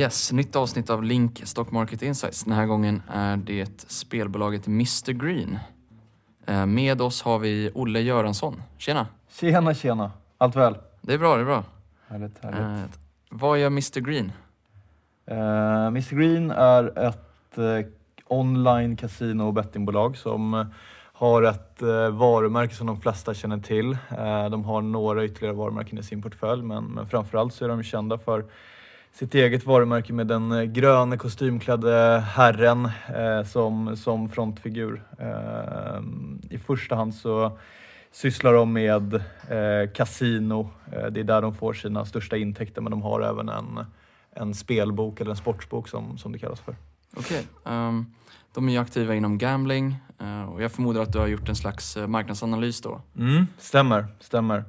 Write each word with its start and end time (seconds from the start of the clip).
Yes, 0.00 0.32
nytt 0.32 0.56
avsnitt 0.56 0.90
av 0.90 1.02
Link 1.04 1.40
Stock 1.44 1.70
Market 1.70 2.02
Insights. 2.02 2.44
Den 2.44 2.52
här 2.54 2.66
gången 2.66 3.02
är 3.08 3.36
det 3.36 3.80
spelbolaget 3.90 4.66
Mr 4.66 5.12
Green. 5.12 5.58
Eh, 6.46 6.66
Med 6.66 7.00
oss 7.00 7.22
har 7.22 7.38
vi 7.38 7.70
Olle 7.74 8.00
Göransson. 8.00 8.62
Tjena! 8.78 9.06
Tjena, 9.30 9.74
tjena. 9.74 10.12
Allt 10.38 10.56
väl? 10.56 10.76
Det 11.00 11.14
är 11.14 11.18
bra, 11.18 11.34
det 11.34 11.40
är 11.40 11.44
bra. 11.44 11.64
Härligt, 12.08 12.38
härligt. 12.44 12.60
Eh, 12.60 12.98
Vad 13.30 13.58
gör 13.58 13.66
Mr 13.66 14.00
Green? 14.00 14.32
Eh, 15.26 15.86
Mr 15.86 16.14
Green 16.16 16.50
är 16.50 16.98
ett 17.08 17.58
eh, 17.58 17.86
online 18.26 18.96
kasino 18.96 19.42
och 19.42 19.54
bettingbolag 19.54 20.16
som 20.16 20.54
eh, 20.54 20.66
har 21.12 21.42
ett 21.42 21.82
eh, 21.82 22.10
varumärke 22.10 22.74
som 22.74 22.86
de 22.86 23.00
flesta 23.00 23.34
känner 23.34 23.58
till. 23.58 23.92
Eh, 24.18 24.50
de 24.50 24.64
har 24.64 24.82
några 24.82 25.24
ytterligare 25.24 25.54
varumärken 25.54 25.98
i 25.98 26.02
sin 26.02 26.22
portfölj 26.22 26.62
men, 26.62 26.84
men 26.84 27.06
framförallt 27.06 27.54
så 27.54 27.64
är 27.64 27.68
de 27.68 27.82
kända 27.82 28.18
för 28.18 28.44
sitt 29.12 29.34
eget 29.34 29.66
varumärke 29.66 30.12
med 30.12 30.26
den 30.26 30.52
eh, 30.52 30.62
gröne 30.62 31.16
kostymklädde 31.16 32.24
herren 32.34 32.88
eh, 33.14 33.44
som, 33.44 33.96
som 33.96 34.28
frontfigur. 34.28 35.02
Eh, 35.18 36.00
I 36.50 36.58
första 36.58 36.94
hand 36.94 37.14
så 37.14 37.58
sysslar 38.12 38.52
de 38.52 38.72
med 38.72 39.14
eh, 39.48 39.92
kasino. 39.94 40.70
Eh, 40.92 41.06
det 41.06 41.20
är 41.20 41.24
där 41.24 41.42
de 41.42 41.54
får 41.54 41.72
sina 41.72 42.04
största 42.04 42.36
intäkter 42.36 42.82
men 42.82 42.90
de 42.90 43.02
har 43.02 43.20
även 43.20 43.48
en, 43.48 43.84
en 44.30 44.54
spelbok 44.54 45.20
eller 45.20 45.30
en 45.30 45.36
sportsbok 45.36 45.88
som, 45.88 46.18
som 46.18 46.32
det 46.32 46.38
kallas 46.38 46.60
för. 46.60 46.76
Okej. 47.16 47.46
ehm, 47.66 48.06
de 48.54 48.68
är 48.68 48.72
ju 48.72 48.78
aktiva 48.78 49.14
inom 49.14 49.38
gambling 49.38 49.96
eh, 50.20 50.42
och 50.42 50.62
jag 50.62 50.72
förmodar 50.72 51.02
att 51.02 51.12
du 51.12 51.18
har 51.18 51.26
gjort 51.26 51.48
en 51.48 51.56
slags 51.56 51.96
marknadsanalys 52.06 52.80
då. 52.80 53.00
Mm, 53.18 53.46
stämmer, 53.58 54.06
stämmer. 54.20 54.64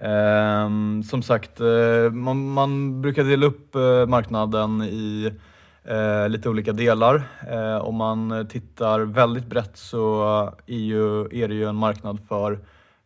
Ehm, 0.00 1.02
som 1.02 1.22
sagt, 1.22 1.60
eh, 1.60 2.12
man, 2.12 2.50
man 2.50 3.02
brukar 3.02 3.24
dela 3.24 3.46
upp 3.46 3.74
eh, 3.74 4.06
marknaden 4.06 4.82
i 4.82 5.32
eh, 5.84 6.28
lite 6.28 6.48
olika 6.48 6.72
delar. 6.72 7.22
Eh, 7.50 7.76
om 7.76 7.94
man 7.94 8.46
tittar 8.50 9.00
väldigt 9.00 9.46
brett 9.46 9.76
så 9.76 10.22
är, 10.66 10.78
ju, 10.78 11.20
är 11.20 11.48
det 11.48 11.54
ju 11.54 11.68
en 11.68 11.76
marknad 11.76 12.20
för 12.28 12.58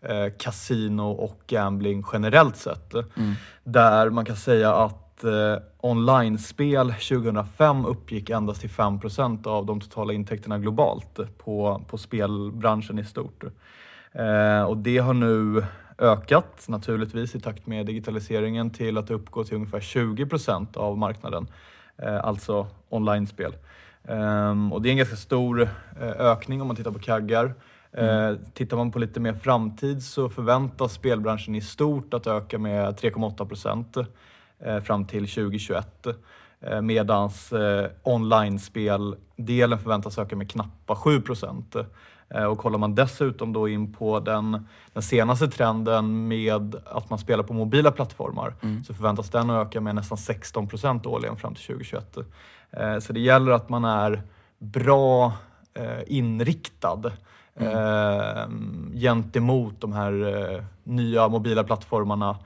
eh, 0.03 0.33
kasino 0.39 1.11
och 1.11 1.41
gambling 1.47 2.05
generellt 2.13 2.57
sett. 2.57 2.95
Mm. 2.95 3.35
Där 3.65 4.11
man 4.11 4.25
kan 4.25 4.37
säga 4.37 4.75
att 4.75 5.25
eh, 5.25 5.57
online-spel 5.81 6.93
2005 6.93 7.85
uppgick 7.85 8.31
endast 8.31 8.61
till 8.61 8.71
5% 8.71 9.47
av 9.47 9.67
de 9.67 9.81
totala 9.81 10.13
intäkterna 10.13 10.59
globalt 10.59 11.39
på, 11.39 11.83
på 11.89 11.99
spelbranschen 11.99 12.99
i 12.99 13.05
stort. 13.05 13.45
Eh, 14.13 14.63
och 14.63 14.77
det 14.77 14.99
har 14.99 15.15
nu 15.15 15.65
ökat 16.03 16.69
naturligtvis 16.69 17.35
i 17.35 17.41
takt 17.41 17.67
med 17.67 17.87
digitaliseringen 17.87 18.71
till 18.71 18.99
att 18.99 19.11
uppgå 19.11 19.45
till 19.45 19.55
ungefär 19.55 19.81
20% 19.81 20.77
av 20.77 20.99
marknaden, 20.99 21.47
eh, 21.99 22.25
alltså 22.25 22.67
online-spel. 22.89 23.55
Ehm, 24.05 24.73
och 24.73 24.83
det 24.83 24.89
är 24.89 24.91
en 24.91 24.97
ganska 24.97 25.17
stor 25.17 25.63
eh, 26.01 26.11
ökning 26.19 26.61
om 26.61 26.67
man 26.67 26.77
tittar 26.77 26.91
på 26.91 26.99
kaggar. 26.99 27.55
Eh, 27.93 28.35
tittar 28.55 28.77
man 28.77 28.91
på 28.91 28.99
lite 28.99 29.21
mer 29.21 29.35
framtid 29.35 30.03
så 30.03 30.29
förväntas 30.29 30.93
spelbranschen 30.93 31.55
i 31.55 31.61
stort 31.61 32.15
att 32.15 32.27
öka 32.27 32.59
med 32.59 32.95
3,8 32.97 33.47
procent 33.47 33.97
fram 34.85 35.05
till 35.05 35.29
2021. 35.29 36.07
Eh, 36.63 36.81
medans 36.81 37.53
eh, 37.53 37.91
online-speldelen 38.03 39.79
förväntas 39.79 40.19
öka 40.19 40.37
med 40.37 40.51
knappa 40.51 40.97
7 40.97 41.21
procent. 41.21 41.77
Eh, 42.35 42.45
och 42.45 42.59
kollar 42.59 42.79
man 42.79 42.95
dessutom 42.95 43.53
då 43.53 43.69
in 43.69 43.93
på 43.93 44.21
den, 44.21 44.67
den 44.93 45.03
senaste 45.03 45.49
trenden 45.49 46.29
med 46.29 46.77
att 46.85 47.11
man 47.11 47.19
spelar 47.19 47.45
på 47.45 47.55
mobila 47.55 47.91
plattformar 47.91 48.55
så 48.87 48.95
förväntas 48.95 49.31
den 49.31 49.51
öka 49.51 49.81
med 49.81 49.95
nästan 49.95 50.19
16 50.19 50.69
procent 50.69 51.07
årligen 51.07 51.37
fram 51.37 51.55
till 51.55 51.65
2021. 51.65 52.17
Eh, 52.71 52.99
så 52.99 53.13
det 53.13 53.21
gäller 53.21 53.53
att 53.53 53.69
man 53.69 53.85
är 53.85 54.23
bra 54.59 55.33
eh, 55.75 56.03
inriktad 56.07 57.13
eh, 57.55 58.49
gentemot 58.95 59.81
de 59.81 59.93
här 59.93 60.65
nya 60.83 61.29
mobila 61.29 61.65
plattformarna 61.65 62.39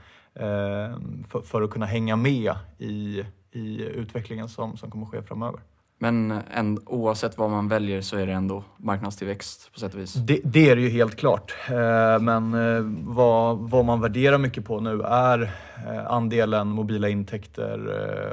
för, 1.28 1.40
för 1.44 1.62
att 1.62 1.70
kunna 1.70 1.86
hänga 1.86 2.16
med 2.16 2.54
i, 2.78 3.24
i 3.52 3.82
utvecklingen 3.82 4.48
som, 4.48 4.76
som 4.76 4.90
kommer 4.90 5.06
att 5.06 5.12
ske 5.12 5.22
framöver. 5.22 5.60
Men 5.98 6.30
en, 6.54 6.78
oavsett 6.86 7.38
vad 7.38 7.50
man 7.50 7.68
väljer 7.68 8.00
så 8.00 8.16
är 8.16 8.26
det 8.26 8.32
ändå 8.32 8.64
marknadstillväxt 8.76 9.72
på 9.72 9.80
sätt 9.80 9.94
och 9.94 10.00
vis. 10.00 10.14
Det, 10.14 10.40
det 10.44 10.70
är 10.70 10.76
det 10.76 10.82
ju 10.82 10.88
helt 10.88 11.16
klart. 11.16 11.54
Eh, 11.68 12.18
Men 12.20 12.54
eh, 12.54 12.82
vad, 13.14 13.58
vad 13.58 13.84
man 13.84 14.00
värderar 14.00 14.38
mycket 14.38 14.64
på 14.64 14.80
nu 14.80 15.02
är 15.02 15.42
eh, 15.86 16.06
andelen 16.06 16.68
mobila 16.68 17.08
intäkter 17.08 17.86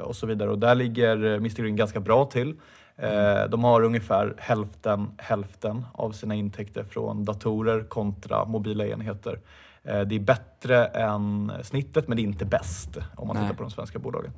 och 0.04 0.16
så 0.16 0.28
vidare. 0.28 0.50
Och 0.52 0.60
där 0.60 0.76
ligger 0.76 1.18
Mr 1.36 1.62
Green 1.62 1.76
ganska 1.76 2.00
bra 2.00 2.26
till. 2.26 2.56
Eh, 2.96 3.44
De 3.50 3.64
har 3.64 3.82
ungefär 3.82 4.34
hälften, 4.38 5.08
hälften 5.18 5.86
av 5.94 6.12
sina 6.12 6.36
intäkter 6.36 6.84
från 6.84 7.26
datorer 7.26 7.84
kontra 7.84 8.46
mobila 8.46 8.86
enheter. 8.86 9.40
Det 9.84 10.16
är 10.16 10.20
bättre 10.20 10.86
än 10.86 11.52
snittet 11.64 12.08
men 12.08 12.18
det 12.18 12.22
är 12.22 12.24
inte 12.24 12.46
bäst 12.46 12.98
om 13.16 13.28
man 13.28 13.36
Nej. 13.38 13.46
tittar 13.46 13.58
på 13.58 13.64
de 13.64 13.72
svenska 13.72 14.00
bolagen. 14.00 14.32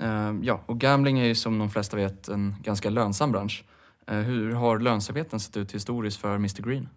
Eh, 0.00 0.34
ja, 0.42 0.60
och 0.66 0.80
gambling 0.80 1.18
är 1.18 1.24
ju 1.24 1.34
som 1.34 1.58
de 1.58 1.70
flesta 1.70 1.96
vet 1.96 2.28
en 2.28 2.54
ganska 2.62 2.90
lönsam 2.90 3.32
bransch. 3.32 3.64
Eh, 4.06 4.16
hur 4.16 4.52
har 4.52 4.78
lönsamheten 4.78 5.40
sett 5.40 5.56
ut 5.56 5.74
historiskt 5.74 6.20
för 6.20 6.34
Mr 6.34 6.62
Green? 6.62 6.88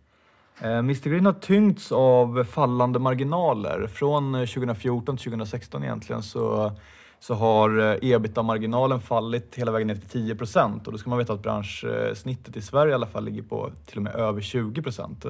Eh, 0.61 0.77
Mr 0.77 1.09
Green 1.09 1.25
har 1.25 1.33
tyngts 1.33 1.91
av 1.91 2.43
fallande 2.43 2.99
marginaler. 2.99 3.87
Från 3.87 4.33
2014 4.33 5.17
till 5.17 5.23
2016 5.23 5.83
egentligen 5.83 6.23
så, 6.23 6.71
så 7.19 7.33
har 7.33 7.99
ebitda-marginalen 8.01 8.99
fallit 9.01 9.55
hela 9.55 9.71
vägen 9.71 9.87
ner 9.87 9.95
till 9.95 10.09
10 10.09 10.35
procent. 10.35 10.87
Och 10.87 10.91
då 10.91 10.97
ska 10.97 11.09
man 11.09 11.19
veta 11.19 11.33
att 11.33 11.43
branschsnittet 11.43 12.57
i 12.57 12.61
Sverige 12.61 12.91
i 12.91 12.95
alla 12.95 13.07
fall 13.07 13.25
ligger 13.25 13.41
på 13.41 13.71
till 13.85 13.97
och 13.97 14.03
med 14.03 14.15
över 14.15 14.41
20 14.41 14.81
procent. 14.81 15.25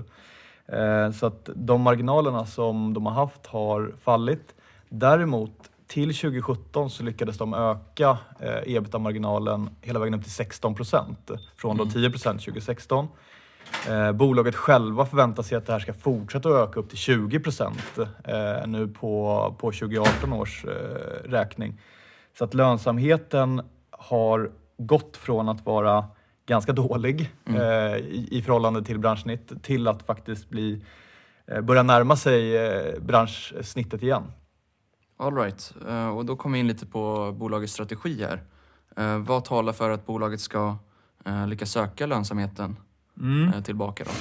Så 1.13 1.25
att 1.25 1.49
de 1.55 1.81
marginalerna 1.81 2.45
som 2.45 2.93
de 2.93 3.05
har 3.05 3.13
haft 3.13 3.45
har 3.47 3.93
fallit. 4.03 4.55
Däremot 4.89 5.70
till 5.91 6.15
2017 6.15 6.89
så 6.89 7.03
lyckades 7.03 7.37
de 7.37 7.53
öka 7.53 8.17
eh, 8.39 8.75
ebitda-marginalen 8.75 9.69
hela 9.81 9.99
vägen 9.99 10.13
upp 10.13 10.23
till 10.23 10.31
16 10.31 10.75
procent. 10.75 11.31
Från 11.57 11.77
då 11.77 11.85
10 11.85 12.09
procent 12.09 12.41
2016. 12.41 13.07
Eh, 13.89 14.11
bolaget 14.11 14.55
själva 14.55 15.05
förväntar 15.05 15.43
sig 15.43 15.57
att 15.57 15.65
det 15.65 15.73
här 15.73 15.79
ska 15.79 15.93
fortsätta 15.93 16.49
att 16.49 16.69
öka 16.69 16.79
upp 16.79 16.89
till 16.89 16.97
20 16.97 17.39
procent 17.39 17.97
eh, 18.23 18.67
nu 18.67 18.87
på, 18.87 19.55
på 19.59 19.71
2018 19.71 20.33
års 20.33 20.65
eh, 20.65 21.29
räkning. 21.29 21.81
Så 22.37 22.43
att 22.43 22.53
lönsamheten 22.53 23.61
har 23.89 24.51
gått 24.77 25.17
från 25.17 25.49
att 25.49 25.65
vara 25.65 26.05
ganska 26.45 26.73
dålig 26.73 27.31
eh, 27.45 27.95
i, 27.97 28.27
i 28.31 28.41
förhållande 28.41 28.83
till 28.83 28.99
branschsnitt 28.99 29.63
till 29.63 29.87
att 29.87 30.03
faktiskt 30.03 30.49
bli, 30.49 30.81
eh, 31.47 31.61
börja 31.61 31.83
närma 31.83 32.15
sig 32.15 32.57
eh, 32.57 32.99
branschsnittet 32.99 34.03
igen. 34.03 34.23
All 35.21 35.35
right. 35.35 35.73
Eh, 35.87 36.07
och 36.17 36.25
då 36.25 36.35
kommer 36.35 36.53
vi 36.53 36.59
in 36.59 36.67
lite 36.67 36.85
på 36.85 37.31
bolagets 37.31 37.73
strategi 37.73 38.23
här. 38.25 38.41
Eh, 38.97 39.17
Vad 39.17 39.45
talar 39.45 39.73
för 39.73 39.89
att 39.89 40.05
bolaget 40.05 40.39
ska 40.39 40.75
eh, 41.25 41.47
lyckas 41.47 41.71
söka 41.71 42.05
lönsamheten 42.05 42.75
eh, 43.55 43.61
tillbaka 43.63 44.03
då? 44.03 44.11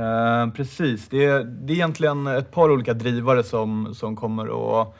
Eh, 0.00 0.50
precis, 0.50 1.08
det 1.08 1.24
är, 1.24 1.44
det 1.44 1.72
är 1.72 1.74
egentligen 1.74 2.26
ett 2.26 2.50
par 2.50 2.70
olika 2.70 2.94
drivare 2.94 3.42
som, 3.42 3.94
som, 3.94 4.16
kommer, 4.16 4.80
att, 4.80 4.94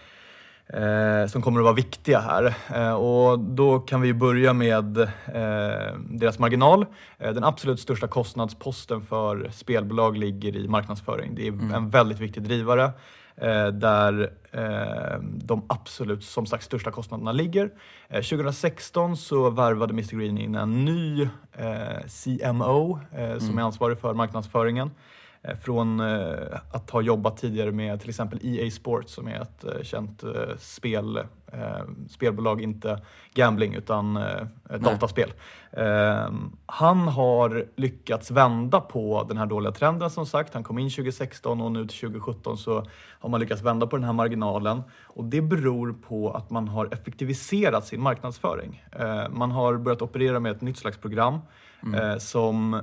eh, 0.67 1.27
som 1.31 1.43
kommer 1.43 1.61
att 1.61 1.65
vara 1.65 1.75
viktiga 1.75 2.21
här. 2.21 2.55
Eh, 2.75 2.95
och 2.95 3.39
då 3.39 3.79
kan 3.81 4.01
vi 4.01 4.15
börja 4.15 4.53
med 4.53 5.09
deras 6.11 6.39
marginal. 6.39 6.87
Den 7.19 7.45
absolut 7.45 7.81
största 7.81 8.09
kostnadsposten 8.09 9.01
för 9.03 9.51
spelbolag 9.53 10.17
ligger 10.19 10.57
i 10.57 10.69
marknadsföring. 10.69 11.35
Det 11.35 11.49
är 11.49 11.75
en 11.77 11.91
väldigt 11.91 12.19
viktig 12.21 12.43
drivare. 12.43 12.91
Eh, 13.41 13.67
där 13.67 14.33
eh, 14.53 15.21
de 15.21 15.65
absolut 15.69 16.25
som 16.25 16.47
sagt 16.47 16.65
största 16.65 16.91
kostnaderna 16.91 17.33
ligger. 17.33 17.71
Eh, 18.09 18.23
2016 18.23 19.17
så 19.17 19.51
värvade 19.51 19.93
Mr 19.93 20.17
Green 20.17 20.39
in 20.39 20.55
en 20.55 20.85
ny 20.85 21.23
eh, 21.53 22.01
CMO 22.09 23.01
eh, 23.13 23.39
som 23.39 23.59
är 23.59 23.63
ansvarig 23.63 23.99
för 23.99 24.15
marknadsföringen. 24.15 24.91
Eh, 25.47 25.57
Från 25.57 26.01
eh, 26.01 26.59
att 26.71 26.91
ha 26.91 27.01
jobbat 27.01 27.37
tidigare 27.37 27.73
med 27.73 28.01
till 28.01 28.09
exempel 28.09 28.39
EA 28.43 28.71
Sports 28.71 29.13
som 29.13 29.29
är 29.29 29.41
ett 29.41 29.65
eh, 29.65 29.83
känt 29.83 30.25
spel, 30.59 31.21
spelbolag, 32.09 32.63
inte 32.63 33.03
gambling 33.35 33.75
utan 33.75 34.17
eh, 34.17 34.79
dataspel. 34.79 35.33
Eh, 35.71 36.31
han 36.67 37.09
har 37.09 37.67
lyckats 37.77 38.31
vända 38.31 38.81
på 38.81 39.25
den 39.29 39.37
här 39.37 39.47
dåliga 39.47 39.73
trenden 39.73 40.11
som 40.11 40.27
sagt. 40.27 40.55
Han 40.55 40.65
kom 40.65 40.79
in 40.79 40.91
2016 40.91 41.61
och 41.61 41.73
nu 41.73 41.87
till 41.87 41.99
2017 41.99 42.59
så 42.59 42.87
har 43.21 43.29
man 43.29 43.41
lyckats 43.41 43.63
vända 43.63 43.87
på 43.87 43.97
den 43.97 44.05
här 44.05 44.13
marginalen. 44.13 44.83
Och 45.03 45.25
det 45.25 45.43
beror 45.43 45.93
på 45.93 46.31
att 46.31 46.51
man 46.51 46.69
har 46.69 46.89
effektiviserat 46.93 47.87
sin 47.87 48.01
marknadsföring. 48.01 48.85
Eh, 48.93 49.29
man 49.31 49.51
har 49.51 49.77
börjat 49.77 50.03
operera 50.03 50.41
med 50.41 50.53
ett 50.53 50.61
nytt 50.61 50.79
slags 50.79 50.99
program 50.99 51.39
eh, 51.95 52.19
som 52.19 52.81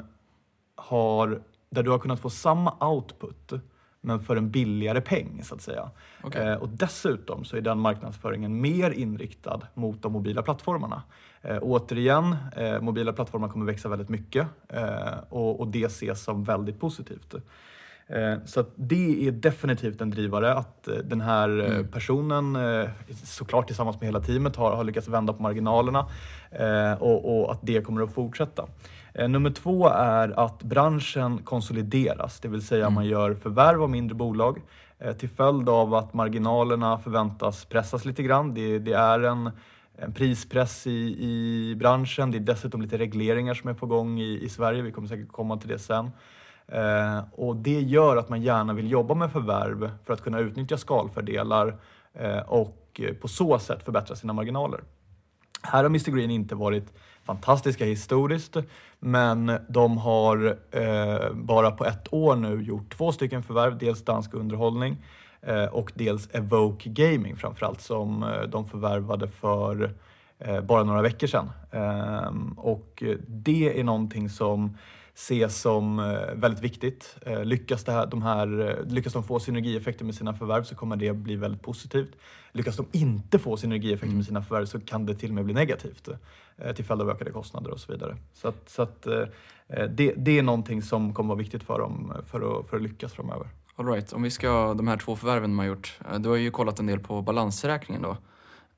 har, 0.75 1.41
där 1.73 1.83
du 1.83 1.91
har 1.91 1.99
kunnat 1.99 2.19
få 2.19 2.29
samma 2.29 2.87
output 2.87 3.53
men 4.01 4.19
för 4.19 4.35
en 4.35 4.51
billigare 4.51 5.01
peng 5.01 5.43
så 5.43 5.55
att 5.55 5.61
säga. 5.61 5.89
Okej. 6.23 6.47
Eh, 6.47 6.55
och 6.55 6.69
dessutom 6.69 7.43
så 7.45 7.57
är 7.57 7.61
den 7.61 7.79
marknadsföringen 7.79 8.61
mer 8.61 8.91
inriktad 8.91 9.61
mot 9.73 10.01
de 10.01 10.13
mobila 10.13 10.41
plattformarna. 10.41 11.03
Eh, 11.41 11.59
återigen, 11.61 12.35
eh, 12.55 12.81
mobila 12.81 13.13
plattformar 13.13 13.49
kommer 13.49 13.65
växa 13.65 13.89
väldigt 13.89 14.09
mycket 14.09 14.47
eh, 14.69 15.17
och, 15.29 15.59
och 15.59 15.67
det 15.67 15.83
ses 15.83 16.23
som 16.23 16.43
väldigt 16.43 16.79
positivt. 16.79 17.35
Eh, 18.13 18.37
Så 18.45 18.65
det 18.75 19.27
är 19.27 19.31
definitivt 19.31 20.01
en 20.01 20.09
drivare 20.09 20.53
att 20.53 20.87
eh, 20.87 20.95
den 20.95 21.21
här 21.21 21.49
eh, 21.79 21.85
personen, 21.85 22.55
eh, 22.55 22.89
såklart 23.23 23.67
tillsammans 23.67 23.99
med 24.01 24.07
hela 24.07 24.19
teamet, 24.19 24.55
har, 24.55 24.75
har 24.75 24.83
lyckats 24.83 25.07
vända 25.07 25.33
på 25.33 25.41
marginalerna 25.41 26.05
och, 26.99 27.39
och 27.39 27.51
att 27.51 27.59
det 27.61 27.81
kommer 27.81 28.01
att 28.01 28.13
fortsätta. 28.13 28.65
Nummer 29.29 29.49
två 29.49 29.87
är 29.89 30.39
att 30.39 30.63
branschen 30.63 31.37
konsolideras, 31.37 32.39
det 32.39 32.47
vill 32.47 32.61
säga 32.61 32.89
man 32.89 33.05
gör 33.05 33.33
förvärv 33.33 33.83
av 33.83 33.89
mindre 33.89 34.15
bolag 34.15 34.61
till 35.19 35.29
följd 35.29 35.69
av 35.69 35.93
att 35.93 36.13
marginalerna 36.13 36.97
förväntas 36.99 37.65
pressas 37.65 38.05
lite 38.05 38.23
grann. 38.23 38.53
Det, 38.53 38.79
det 38.79 38.93
är 38.93 39.19
en, 39.19 39.51
en 39.97 40.13
prispress 40.13 40.87
i, 40.87 41.15
i 41.19 41.75
branschen. 41.75 42.31
Det 42.31 42.37
är 42.37 42.39
dessutom 42.39 42.81
lite 42.81 42.97
regleringar 42.97 43.53
som 43.53 43.69
är 43.69 43.73
på 43.73 43.85
gång 43.85 44.19
i, 44.19 44.43
i 44.43 44.49
Sverige. 44.49 44.81
Vi 44.81 44.91
kommer 44.91 45.07
säkert 45.07 45.31
komma 45.31 45.57
till 45.57 45.69
det 45.69 45.79
sen. 45.79 46.11
Eh, 46.67 47.19
och 47.31 47.55
det 47.55 47.81
gör 47.81 48.17
att 48.17 48.29
man 48.29 48.41
gärna 48.41 48.73
vill 48.73 48.91
jobba 48.91 49.13
med 49.15 49.31
förvärv 49.31 49.91
för 50.05 50.13
att 50.13 50.21
kunna 50.21 50.39
utnyttja 50.39 50.77
skalfördelar 50.77 51.75
eh, 52.13 52.39
och 52.39 53.01
eh, 53.03 53.13
på 53.13 53.27
så 53.27 53.59
sätt 53.59 53.83
förbättra 53.83 54.15
sina 54.15 54.33
marginaler. 54.33 54.81
Här 55.61 55.83
har 55.83 55.89
Mr 55.89 56.11
Green 56.11 56.31
inte 56.31 56.55
varit 56.55 56.93
fantastiska 57.23 57.85
historiskt, 57.85 58.57
men 58.99 59.51
de 59.69 59.97
har 59.97 60.57
eh, 60.71 61.33
bara 61.33 61.71
på 61.71 61.85
ett 61.85 62.13
år 62.13 62.35
nu 62.35 62.63
gjort 62.63 62.97
två 62.97 63.11
stycken 63.11 63.43
förvärv, 63.43 63.77
dels 63.77 64.05
Dansk 64.05 64.33
Underhållning 64.33 64.97
eh, 65.41 65.65
och 65.65 65.91
dels 65.95 66.29
Evoke 66.31 66.89
Gaming 66.89 67.35
framförallt 67.35 67.81
som 67.81 68.23
eh, 68.23 68.41
de 68.41 68.65
förvärvade 68.65 69.27
för 69.27 69.93
eh, 70.39 70.61
bara 70.61 70.83
några 70.83 71.01
veckor 71.01 71.27
sedan. 71.27 71.49
Ehm, 71.71 72.53
och 72.57 73.03
det 73.27 73.79
är 73.79 73.83
någonting 73.83 74.29
som 74.29 74.77
ses 75.15 75.61
som 75.61 75.99
eh, 75.99 76.33
väldigt 76.35 76.63
viktigt. 76.63 77.17
Eh, 77.21 77.45
Lyckas, 77.45 77.83
det 77.83 77.91
här, 77.91 78.07
de 78.07 78.21
här, 78.21 78.69
eh, 78.69 78.85
lyckas 78.85 79.13
de 79.13 79.23
få 79.23 79.39
synergieffekter 79.39 80.05
med 80.05 80.15
sina 80.15 80.33
förvärv 80.33 80.63
så 80.63 80.75
kommer 80.75 80.95
det 80.95 81.13
bli 81.13 81.35
väldigt 81.35 81.61
positivt. 81.61 82.15
Lyckas 82.51 82.77
de 82.77 82.85
inte 82.91 83.39
få 83.39 83.57
synergieffekter 83.57 84.15
med 84.15 84.25
sina 84.25 84.41
förvärv 84.41 84.65
så 84.65 84.79
kan 84.79 85.05
det 85.05 85.15
till 85.15 85.29
och 85.29 85.35
med 85.35 85.45
bli 85.45 85.53
negativt 85.53 86.09
till 86.75 86.85
följd 86.85 87.01
av 87.01 87.09
ökade 87.09 87.31
kostnader 87.31 87.71
och 87.71 87.79
så 87.79 87.91
vidare. 87.91 88.17
Så, 88.33 88.47
att, 88.47 88.69
så 88.69 88.81
att, 88.81 89.07
det, 89.89 90.13
det 90.17 90.39
är 90.39 90.43
någonting 90.43 90.81
som 90.81 91.13
kommer 91.13 91.27
vara 91.27 91.37
viktigt 91.37 91.63
för 91.63 91.79
dem 91.79 92.13
för 92.27 92.59
att, 92.59 92.69
för 92.69 92.77
att 92.77 92.83
lyckas 92.83 93.13
framöver. 93.13 93.47
All 93.75 93.85
right. 93.85 94.13
om 94.13 94.23
vi 94.23 94.31
ska, 94.31 94.73
de 94.73 94.87
här 94.87 94.97
två 94.97 95.15
förvärven 95.15 95.49
de 95.49 95.59
har 95.59 95.65
gjort. 95.65 95.99
Du 96.19 96.29
har 96.29 96.35
ju 96.35 96.51
kollat 96.51 96.79
en 96.79 96.85
del 96.85 96.99
på 96.99 97.21
balansräkningen 97.21 98.01
då. 98.01 98.17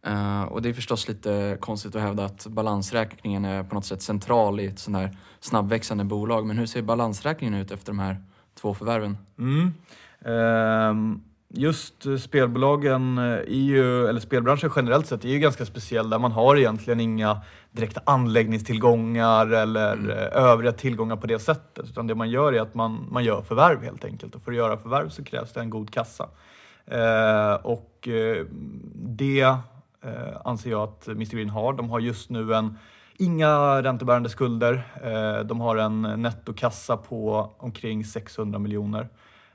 Eh, 0.06 0.44
och 0.44 0.62
det 0.62 0.70
är 0.70 0.74
förstås 0.74 1.08
lite 1.08 1.58
konstigt 1.60 1.96
att 1.96 2.02
hävda 2.02 2.26
att 2.26 2.48
balansräkningen 2.48 3.46
är 3.46 3.64
på 3.64 3.76
något 3.76 3.86
sätt 3.86 4.02
central 4.02 4.60
i 4.60 4.66
ett 4.66 4.80
sånt 4.80 4.98
här 4.98 5.18
snabbväxande 5.40 6.04
bolag. 6.04 6.46
Men 6.46 6.58
hur 6.58 6.66
ser 6.66 6.82
balansräkningen 6.82 7.54
ut 7.54 7.72
efter 7.72 7.88
de 7.88 8.00
här 8.00 8.24
två 8.56 8.74
förvärven? 8.74 9.18
Mm. 9.38 9.74
Ehm, 10.26 11.22
Just 11.58 12.06
spelbolagen 12.20 13.18
är 13.18 13.44
ju, 13.48 14.08
eller 14.08 14.20
spelbranschen 14.20 14.72
generellt 14.76 15.08
sett 15.08 15.26
är 15.26 15.30
ju 15.30 15.40
ganska 15.40 15.66
speciell 15.66 16.10
där 16.10 16.20
man 16.20 16.32
har 16.32 16.58
egentligen 16.58 17.00
inga 17.00 17.42
direkta 17.72 18.02
anläggningstillgångar 18.06 19.48
eller 19.48 20.10
eh, 20.10 20.44
övriga 20.44 20.72
tillgångar 20.72 21.16
på 21.16 21.28
det 21.28 21.40
sättet. 21.40 21.90
Utan 21.90 22.08
det 22.08 22.16
man 22.16 22.30
gör 22.30 22.54
är 22.54 22.62
att 22.62 22.76
man, 22.76 23.08
man 23.12 23.24
gör 23.24 23.42
förvärv 23.42 23.84
helt 23.84 24.06
enkelt 24.06 24.36
och 24.36 24.42
för 24.42 24.52
att 24.52 24.58
göra 24.58 24.78
förvärv 24.78 25.10
så 25.10 25.24
krävs 25.24 25.54
det 25.54 25.60
en 25.60 25.70
god 25.70 25.94
kassa. 25.94 26.30
Eh, 26.86 27.54
och 27.54 28.08
eh, 28.08 28.46
det 28.96 29.56
eh, 30.06 30.38
anser 30.46 30.70
jag 30.70 30.82
att 30.84 31.08
Mr 31.08 31.26
Green 31.36 31.50
har. 31.50 31.74
De 31.74 31.90
har 31.90 32.00
just 32.00 32.30
nu 32.30 32.54
en 32.54 32.78
Inga 33.18 33.82
räntebärande 33.84 34.30
skulder. 34.30 34.74
Eh, 35.04 35.46
De 35.46 35.62
har 35.62 35.78
en 35.78 36.02
nettokassa 36.02 36.98
på 36.98 37.52
omkring 37.58 38.06
600 38.06 38.60
miljoner. 38.60 39.10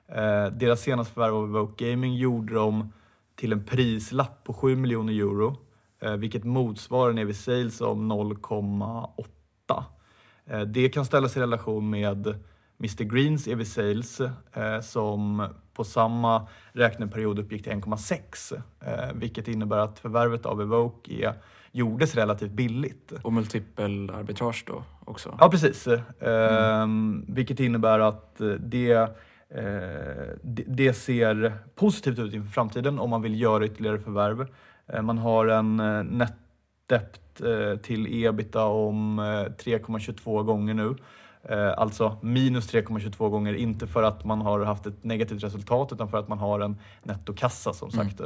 Eh, 0.08 0.46
Deras 0.46 0.80
senaste 0.80 1.14
förvärv 1.14 1.34
av 1.34 1.44
Evoke 1.44 1.90
Gaming 1.90 2.14
gjorde 2.14 2.54
de 2.54 2.92
till 3.36 3.52
en 3.52 3.64
prislapp 3.64 4.44
på 4.44 4.52
7 4.52 4.76
miljoner 4.76 5.12
euro, 5.12 5.56
eh, 6.02 6.12
vilket 6.12 6.44
motsvarar 6.44 7.10
en 7.10 7.18
EV 7.18 7.32
Sales 7.32 7.80
om 7.80 8.08
0,8. 8.12 9.84
Eh, 10.46 10.60
det 10.60 10.88
kan 10.88 11.04
ställas 11.04 11.36
i 11.36 11.40
relation 11.40 11.90
med 11.90 12.26
Mr 12.78 13.04
Greens 13.04 13.48
EV 13.48 13.64
Sales 13.64 14.20
eh, 14.52 14.80
som 14.82 15.48
på 15.80 15.84
samma 15.84 16.46
räkneperiod 16.72 17.38
uppgick 17.38 17.62
till 17.62 17.72
1,6, 17.72 18.52
eh, 18.80 19.14
vilket 19.14 19.48
innebär 19.48 19.78
att 19.78 19.98
förvärvet 19.98 20.46
av 20.46 20.62
Evoke 20.62 21.12
är, 21.12 21.34
gjordes 21.72 22.14
relativt 22.14 22.50
billigt. 22.50 23.12
Och 23.22 23.32
multipel 23.32 24.10
arbitrage 24.10 24.64
då 24.66 24.82
också? 25.04 25.36
Ja, 25.40 25.50
precis. 25.50 25.88
Ehm, 26.20 27.24
vilket 27.28 27.60
innebär 27.60 27.98
att 27.98 28.40
eh, 28.40 28.48
det, 28.48 28.92
eh, 28.92 29.08
det, 30.42 30.64
det 30.66 30.92
ser 30.92 31.54
positivt 31.74 32.18
ut 32.18 32.34
inför 32.34 32.50
framtiden 32.50 32.98
om 32.98 33.10
man 33.10 33.22
vill 33.22 33.40
göra 33.40 33.64
ytterligare 33.64 33.98
förvärv. 33.98 34.46
Eh, 34.86 35.02
man 35.02 35.18
har 35.18 35.46
en 35.46 35.80
eh, 35.80 36.04
net 36.04 36.92
eh, 36.92 37.78
till 37.82 38.24
ebita 38.24 38.64
om 38.64 39.18
eh, 39.18 39.22
3,22 39.22 40.42
gånger 40.42 40.74
nu. 40.74 40.94
Eh, 41.42 41.72
alltså 41.76 42.16
minus 42.22 42.72
3,22 42.72 43.28
gånger, 43.28 43.54
inte 43.54 43.86
för 43.86 44.02
att 44.02 44.24
man 44.24 44.40
har 44.40 44.60
haft 44.60 44.86
ett 44.86 45.04
negativt 45.04 45.42
resultat 45.42 45.92
utan 45.92 46.08
för 46.08 46.18
att 46.18 46.28
man 46.28 46.38
har 46.38 46.60
en 46.60 46.76
nettokassa 47.02 47.72
som 47.72 47.90
sagt. 47.90 48.20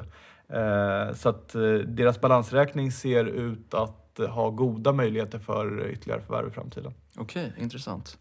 Eh, 0.48 1.14
så 1.14 1.28
att 1.28 1.54
eh, 1.54 1.62
deras 1.86 2.20
balansräkning 2.20 2.92
ser 2.92 3.24
ut 3.24 3.74
att 3.74 4.20
ha 4.30 4.50
goda 4.50 4.92
möjligheter 4.92 5.38
för 5.38 5.86
ytterligare 5.90 6.20
förvärv 6.20 6.48
i 6.48 6.50
framtiden. 6.50 6.94
Okej, 7.16 7.52
intressant. 7.58 8.18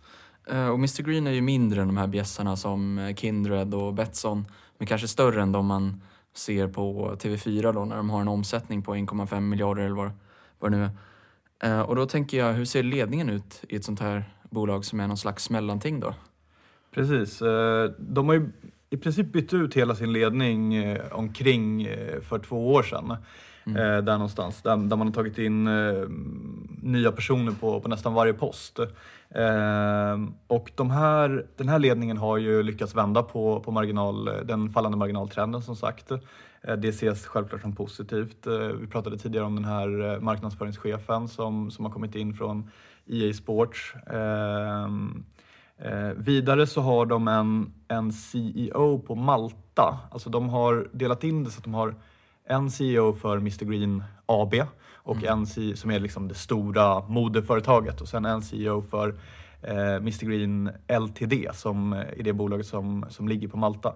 Eh, 0.48 0.68
Och 0.68 0.76
Mr 0.76 1.04
Green 1.04 1.28
är 1.28 1.32
ju 1.32 1.42
mindre 1.42 1.82
än 1.82 1.88
de 1.88 1.98
här 1.98 2.08
bjässarna 2.08 2.56
som 2.56 3.14
Kindred 3.18 3.74
och 3.74 3.94
Betsson, 3.94 4.46
men 4.78 4.88
kanske 4.88 5.08
större 5.08 5.42
än 5.42 5.52
de 5.52 5.66
man 5.66 6.02
ser 6.36 6.68
på 6.68 7.16
TV4 7.16 7.74
då 7.74 7.86
när 7.86 7.96
de 7.96 8.10
har 8.10 8.22
en 8.22 8.28
omsättning 8.28 8.82
på 8.82 8.96
1,5 8.96 9.40
miljarder 9.40 9.84
eller 9.84 9.96
vad, 9.96 10.12
vad 10.60 10.72
det 10.72 10.78
nu 10.78 10.84
är. 11.60 11.84
Och 11.84 11.96
då 11.96 12.06
tänker 12.06 12.38
jag, 12.38 12.54
hur 12.54 12.66
ser 12.66 12.84
ledningen 12.84 13.30
ut 13.30 13.64
i 13.70 13.76
ett 13.76 13.84
sånt 13.84 14.00
här 14.00 14.34
bolag 14.54 14.86
som 14.86 15.00
är 15.00 15.08
någon 15.08 15.18
slags 15.18 15.50
mellanting 15.50 16.00
då? 16.00 16.14
Precis. 16.94 17.42
eh, 17.42 17.92
De 18.00 18.28
har 18.28 18.36
ju 18.36 18.50
i 18.90 18.98
princip 18.98 19.32
bytt 19.32 19.54
ut 19.54 19.74
hela 19.74 19.96
sin 19.96 20.14
ledning 20.14 20.76
eh, 20.76 21.02
omkring 21.12 21.84
eh, 21.84 22.22
för 22.22 22.40
två 22.40 22.74
år 22.74 22.84
sedan. 22.84 23.12
eh, 23.66 23.74
Där 24.04 24.14
någonstans, 24.14 24.62
där, 24.62 24.78
där 24.78 24.96
man 24.98 25.08
har 25.08 25.14
tagit 25.14 25.38
in 25.38 25.70
nya 26.82 27.12
personer 27.12 27.52
på, 27.52 27.80
på 27.80 27.90
nästan 27.90 28.14
varje 28.14 28.34
post. 28.34 28.80
Och 30.48 30.72
de 30.76 30.92
här, 30.92 31.46
den 31.58 31.70
här 31.70 31.80
ledningen 31.80 32.18
har 32.18 32.38
ju 32.38 32.64
lyckats 32.64 32.96
vända 32.96 33.24
på, 33.24 33.60
på 33.60 33.72
marginal, 33.72 34.26
den 34.46 34.70
fallande 34.70 34.98
marginaltrenden 34.98 35.62
som 35.62 35.76
sagt. 35.76 36.12
Det 36.78 36.88
ses 36.88 37.26
självklart 37.26 37.62
som 37.62 37.76
positivt. 37.76 38.48
Vi 38.80 38.88
pratade 38.88 39.18
tidigare 39.18 39.46
om 39.46 39.56
den 39.56 39.66
här 39.66 40.20
marknadsföringschefen 40.20 41.28
som, 41.28 41.72
som 41.72 41.86
har 41.86 41.92
kommit 41.92 42.16
in 42.16 42.34
från 42.34 42.70
EA 43.08 43.34
Sports. 43.34 43.94
Ehm, 44.08 45.26
Eh, 45.84 46.10
vidare 46.16 46.68
så 46.68 46.82
har 46.82 47.06
de 47.06 47.28
en, 47.28 47.74
en 47.88 48.14
CEO 48.14 49.00
på 49.00 49.16
Malta. 49.16 50.00
Alltså 50.12 50.30
de 50.30 50.50
har 50.50 50.90
delat 50.94 51.24
in 51.24 51.44
det 51.44 51.52
så 51.52 51.58
att 51.58 51.64
de 51.64 51.74
har 51.74 51.96
en 52.46 52.72
CEO 52.72 53.14
för 53.14 53.38
Mr 53.38 53.66
Green 53.66 54.04
AB 54.26 54.54
och 54.94 55.24
en 55.24 55.48
CEO 55.48 55.76
som 55.76 55.92
är 55.92 56.00
liksom 56.00 56.28
det 56.28 56.36
stora 56.36 57.08
moderföretaget 57.08 58.02
och 58.02 58.08
sen 58.08 58.26
en 58.26 58.42
CEO 58.42 58.82
för 58.82 59.16
eh, 59.62 59.96
Mr 59.96 60.26
Green 60.26 60.72
LTD 60.88 61.50
som 61.54 61.94
är 61.94 62.24
det 62.24 62.34
bolaget 62.34 62.68
som, 62.68 63.06
som 63.10 63.28
ligger 63.28 63.48
på 63.48 63.58
Malta. 63.58 63.94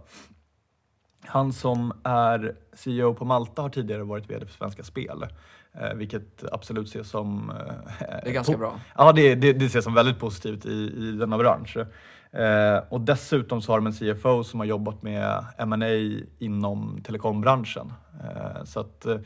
Han 1.26 1.54
som 1.54 1.94
är 2.04 2.56
CEO 2.74 3.14
på 3.14 3.26
Malta 3.26 3.62
har 3.62 3.70
tidigare 3.70 4.04
varit 4.04 4.30
VD 4.30 4.46
för 4.46 4.54
Svenska 4.54 4.84
Spel, 4.84 5.26
vilket 5.96 6.44
absolut 6.52 6.88
ses 6.88 7.10
som... 7.10 7.50
Eh, 7.50 7.56
Det 8.24 8.30
är 8.30 8.34
ganska 8.34 8.58
bra. 8.58 8.80
Ja, 8.96 9.12
det, 9.12 9.36
det, 9.36 9.54
det 9.54 9.66
ses 9.66 9.84
som 9.84 9.94
väldigt 9.94 10.20
positivt 10.20 10.66
i, 10.66 10.94
i 10.98 11.12
denna 11.20 11.38
bransch. 11.38 11.78
Eh, 12.32 12.84
och 12.90 13.02
dessutom 13.02 13.62
så 13.62 13.72
har 13.72 13.80
de 13.82 13.88
en 13.88 13.94
CFO 13.94 14.44
som 14.44 14.60
har 14.60 14.68
jobbat 14.68 15.04
med 15.04 15.46
M&A 15.58 15.88
inom 16.40 17.00
telekombranschen. 17.04 17.94
Eh, 18.24 18.64
så 18.64 18.80
att 18.80 19.06
eh, 19.06 19.18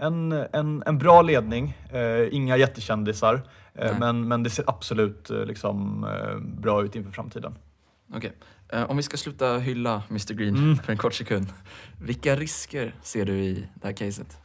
en, 0.00 0.32
en, 0.32 0.82
en 0.86 0.98
bra 0.98 1.22
ledning, 1.22 1.78
eh, 1.90 2.34
inga 2.34 2.56
jättekändisar, 2.56 3.42
eh, 3.74 3.98
men, 3.98 4.28
men 4.28 4.42
det 4.42 4.50
ser 4.50 4.64
absolut 4.68 5.30
eh, 5.30 5.44
liksom, 5.44 6.04
eh, 6.04 6.38
bra 6.38 6.84
ut 6.84 6.96
inför 6.96 7.10
framtiden. 7.12 7.54
Okej, 8.14 8.32
Eh, 8.72 8.90
om 8.90 8.96
vi 8.96 9.02
ska 9.02 9.16
sluta 9.16 9.58
hylla 9.58 10.02
Mr 10.10 10.34
Green 10.34 10.76
för 10.76 10.92
en 10.92 10.98
kort 10.98 11.14
sekund. 11.14 11.46
Vilka 12.02 12.36
risker 12.36 12.94
ser 13.02 13.24
du 13.24 13.32
i 13.32 13.68
det 13.74 13.86
här 13.86 13.94
caset? 13.94 14.38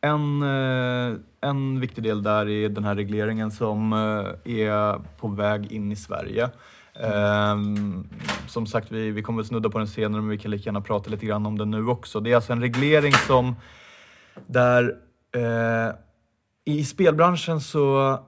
En, 0.00 0.42
eh, 0.42 1.18
en 1.40 1.80
viktig 1.80 2.04
del 2.04 2.22
där 2.22 2.48
är 2.48 2.68
den 2.68 2.84
här 2.84 2.94
regleringen 2.94 3.50
som 3.50 3.92
eh, 3.92 4.52
är 4.54 4.98
på 5.18 5.28
väg 5.28 5.72
in 5.72 5.92
i 5.92 5.96
Sverige. 5.96 6.50
Eh, 6.94 7.56
som 8.46 8.66
sagt, 8.66 8.92
vi, 8.92 9.10
vi 9.10 9.22
kommer 9.22 9.42
snudda 9.42 9.70
på 9.70 9.78
den 9.78 9.88
senare, 9.88 10.20
men 10.20 10.30
vi 10.30 10.38
kan 10.38 10.50
lika 10.50 10.64
gärna 10.64 10.80
prata 10.80 11.10
lite 11.10 11.26
grann 11.26 11.46
om 11.46 11.58
den 11.58 11.70
nu 11.70 11.86
också. 11.86 12.20
Det 12.20 12.32
är 12.32 12.36
alltså 12.36 12.52
en 12.52 12.60
reglering 12.60 13.12
som 13.12 13.54
där 14.46 14.96
eh, 15.34 15.94
i 16.64 16.84
spelbranschen 16.84 17.60
så 17.60 18.18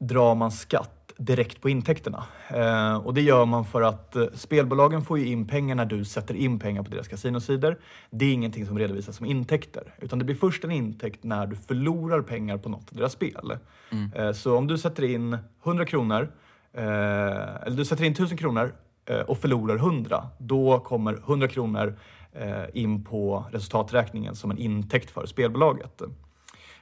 drar 0.00 0.34
man 0.34 0.52
skatt 0.52 0.95
direkt 1.18 1.60
på 1.60 1.68
intäkterna. 1.68 2.24
Eh, 2.48 2.96
och 2.96 3.14
det 3.14 3.20
gör 3.20 3.44
man 3.44 3.64
för 3.64 3.82
att 3.82 4.16
eh, 4.16 4.24
spelbolagen 4.34 5.02
får 5.02 5.18
in 5.18 5.46
pengar 5.46 5.74
när 5.74 5.84
du 5.84 6.04
sätter 6.04 6.34
in 6.34 6.58
pengar 6.58 6.82
på 6.82 6.90
deras 6.90 7.08
kasinosidor. 7.08 7.78
Det 8.10 8.24
är 8.24 8.32
ingenting 8.32 8.66
som 8.66 8.78
redovisas 8.78 9.16
som 9.16 9.26
intäkter, 9.26 9.94
utan 9.98 10.18
det 10.18 10.24
blir 10.24 10.36
först 10.36 10.64
en 10.64 10.70
intäkt 10.70 11.24
när 11.24 11.46
du 11.46 11.56
förlorar 11.56 12.22
pengar 12.22 12.58
på 12.58 12.68
något 12.68 12.90
av 12.90 12.96
deras 12.96 13.12
spel. 13.12 13.58
Mm. 13.90 14.12
Eh, 14.12 14.32
så 14.32 14.56
om 14.56 14.66
du 14.66 14.78
sätter 14.78 15.04
in 15.04 15.38
100 15.64 15.84
kronor, 15.84 16.32
eh, 16.72 16.82
eller 16.82 17.76
du 17.76 17.84
sätter 17.84 18.04
in 18.04 18.12
1000 18.12 18.38
kronor 18.38 18.74
eh, 19.06 19.20
och 19.20 19.38
förlorar 19.38 19.76
100, 19.76 20.26
då 20.38 20.78
kommer 20.78 21.12
100 21.14 21.48
kronor 21.48 21.98
eh, 22.32 22.64
in 22.74 23.04
på 23.04 23.44
resultaträkningen 23.50 24.36
som 24.36 24.50
en 24.50 24.58
intäkt 24.58 25.10
för 25.10 25.26
spelbolaget. 25.26 26.02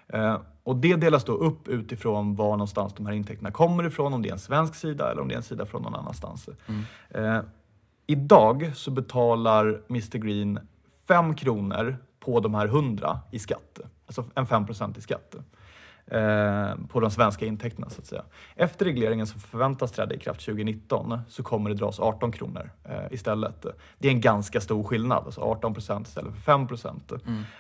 Eh, 0.09 0.41
och 0.63 0.77
det 0.77 0.97
delas 0.97 1.25
då 1.25 1.33
upp 1.33 1.69
utifrån 1.69 2.35
var 2.35 2.51
någonstans 2.51 2.95
de 2.95 3.07
här 3.07 3.13
intäkterna 3.13 3.51
kommer 3.51 3.87
ifrån, 3.87 4.15
om 4.15 4.23
det 4.23 4.29
är 4.29 4.33
en 4.33 4.39
svensk 4.39 4.75
sida 4.75 5.11
eller 5.11 5.23
om 5.23 5.29
det 5.29 5.35
är 5.35 5.37
en 5.37 5.43
sida 5.43 5.67
från 5.67 5.83
någon 5.83 5.95
annanstans. 5.95 6.49
Eh, 7.11 7.41
idag 8.07 8.73
så 8.75 8.91
betalar 8.91 9.83
Mr 9.91 10.19
Green 10.19 10.59
5 11.09 11.35
kronor 11.35 11.97
på 12.21 12.41
de 12.41 12.55
här 12.55 12.67
100 12.67 13.21
i 13.31 13.39
skatt. 13.39 13.81
Alltså 14.07 14.25
en 14.35 14.47
5 14.47 14.67
i 14.99 15.01
skatt. 15.01 15.35
Eh, 16.07 16.75
på 16.89 17.01
de 17.01 17.11
svenska 17.11 17.47
intäkterna 17.47 17.91
så 17.91 18.01
att 18.01 18.07
säga. 18.07 18.23
Efter 18.57 18.85
regleringen 18.85 19.27
som 19.27 19.41
förväntas 19.41 19.93
träda 19.93 20.15
i 20.15 20.19
kraft 20.19 20.45
2019 20.45 21.19
så 21.29 21.43
kommer 21.43 21.71
det 21.71 21.77
dras 21.77 22.01
18 22.01 22.33
kronor 22.33 22.71
eh, 22.85 22.99
istället. 23.11 23.67
Det 23.99 24.09
är 24.09 24.13
en 24.13 24.21
ganska 24.21 24.61
stor 24.61 24.83
skillnad, 24.83 25.23
alltså 25.25 25.41
18 25.41 25.75
procent 25.75 26.09
istället 26.09 26.35
för 26.35 26.41
5 26.41 26.69
procent. 26.69 27.13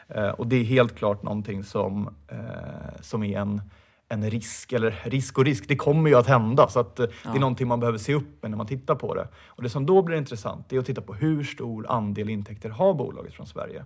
Eh, 0.08 0.28
och 0.28 0.46
det 0.46 0.56
är 0.56 0.64
helt 0.64 0.96
klart 0.96 1.22
någonting 1.22 1.64
som, 1.64 2.14
som 3.00 3.22
är 3.22 3.38
en 3.38 3.60
en 4.08 4.30
risk, 4.30 4.72
eller 4.72 5.00
risk 5.04 5.38
och 5.38 5.44
risk, 5.44 5.68
det 5.68 5.76
kommer 5.76 6.10
ju 6.10 6.16
att 6.16 6.26
hända. 6.26 6.68
Så 6.68 6.80
att 6.80 7.00
eh, 7.00 7.06
det 7.22 7.28
är 7.28 7.40
någonting 7.40 7.68
man 7.68 7.80
behöver 7.80 7.98
se 7.98 8.14
upp 8.14 8.42
med 8.42 8.50
när 8.50 8.58
man 8.58 8.66
tittar 8.66 8.94
på 8.94 9.14
det. 9.14 9.28
Och 9.46 9.62
det 9.62 9.68
som 9.68 9.86
då 9.86 10.02
blir 10.02 10.16
intressant 10.16 10.72
är 10.72 10.78
att 10.78 10.86
titta 10.86 11.00
på 11.00 11.14
hur 11.14 11.44
stor 11.44 11.90
andel 11.90 12.30
intäkter 12.30 12.70
har 12.70 12.94
bolaget 12.94 13.34
från 13.34 13.46
Sverige. 13.46 13.84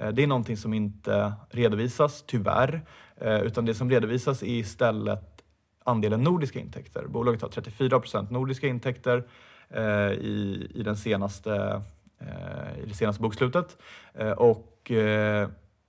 Eh, 0.00 0.08
det 0.08 0.22
är 0.22 0.26
någonting 0.26 0.56
som 0.56 0.74
inte 0.74 1.32
redovisas, 1.50 2.24
tyvärr. 2.26 2.82
Eh, 3.16 3.40
utan 3.40 3.64
det 3.64 3.74
som 3.74 3.90
redovisas 3.90 4.42
är 4.42 4.46
istället 4.46 5.44
andelen 5.84 6.22
nordiska 6.22 6.58
intäkter. 6.58 7.06
Bolaget 7.06 7.42
har 7.42 7.48
34 7.48 8.00
procent 8.00 8.30
nordiska 8.30 8.66
intäkter 8.66 9.24
eh, 9.70 10.12
i, 10.12 10.70
i, 10.74 10.82
den 10.82 10.96
senaste, 10.96 11.82
i 12.82 12.86
det 12.86 12.94
senaste 12.94 13.22
bokslutet. 13.22 13.76
Och 14.36 14.90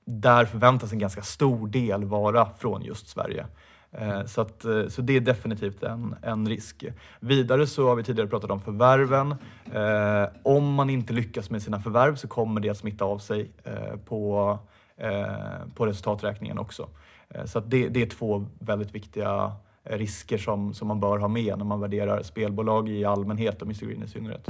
där 0.06 0.46
förväntas 0.46 0.92
en 0.92 1.00
ganska 1.00 1.22
stor 1.22 1.68
del 1.68 2.04
vara 2.04 2.50
från 2.58 2.82
just 2.82 3.08
Sverige. 3.08 3.46
Eh, 3.92 4.26
så, 4.26 4.42
att, 4.42 4.66
eh, 4.66 4.88
så 4.88 5.02
det 5.02 5.16
är 5.16 5.22
definitivt 5.22 5.84
en, 5.84 6.16
en 6.22 6.48
risk. 6.50 6.86
Vidare 7.20 7.68
så 7.68 7.88
har 7.88 7.96
vi 7.96 8.04
tidigare 8.04 8.30
pratat 8.30 8.52
om 8.52 8.62
förvärven. 8.62 9.36
Eh, 9.74 10.30
Om 10.44 10.74
man 10.74 10.90
inte 10.90 11.14
lyckas 11.14 11.50
med 11.50 11.62
sina 11.62 11.80
förvärv 11.80 12.16
så 12.16 12.28
kommer 12.28 12.62
det 12.62 12.70
att 12.70 12.78
smitta 12.78 13.06
av 13.06 13.18
sig 13.18 13.52
eh, 13.64 13.96
på, 14.06 14.58
eh, 14.98 15.68
på 15.76 15.86
resultaträkningen 15.86 16.60
också. 16.60 16.90
Eh, 17.30 17.46
Så 17.46 17.60
att 17.60 17.70
det, 17.70 17.90
det 17.90 18.02
är 18.02 18.06
två 18.10 18.46
väldigt 18.60 18.96
viktiga 18.96 19.52
risker 19.84 20.38
som, 20.38 20.74
som 20.74 20.88
man 20.88 21.00
bör 21.00 21.18
ha 21.18 21.28
med 21.28 21.58
när 21.58 21.66
man 21.66 21.80
värderar 21.80 22.24
spelbolag 22.24 22.90
i 22.90 23.06
allmänhet 23.06 23.62
och 23.62 23.68
Mr 23.68 23.86
Green 23.86 24.04
i 24.04 24.08
synnerhet. 24.08 24.48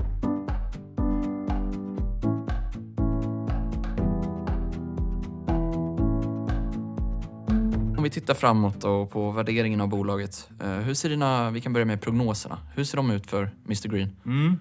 Vi 8.10 8.14
tittar 8.14 8.34
framåt 8.34 8.84
och 8.84 9.12
på 9.12 9.32
värderingen 9.32 9.82
av 9.82 9.88
bolaget. 9.88 10.50
Eh, 10.64 10.70
hur 10.70 10.94
ser 10.94 11.10
dina, 11.10 11.52
vi 11.52 11.62
kan 11.62 11.74
börja 11.74 11.86
med 11.86 12.02
prognoserna. 12.02 12.58
Hur 12.76 12.84
ser 12.84 12.98
de 12.98 13.12
ut 13.12 13.30
för 13.30 13.50
Mr 13.66 13.88
Green? 13.90 14.16
Mm. 14.26 14.60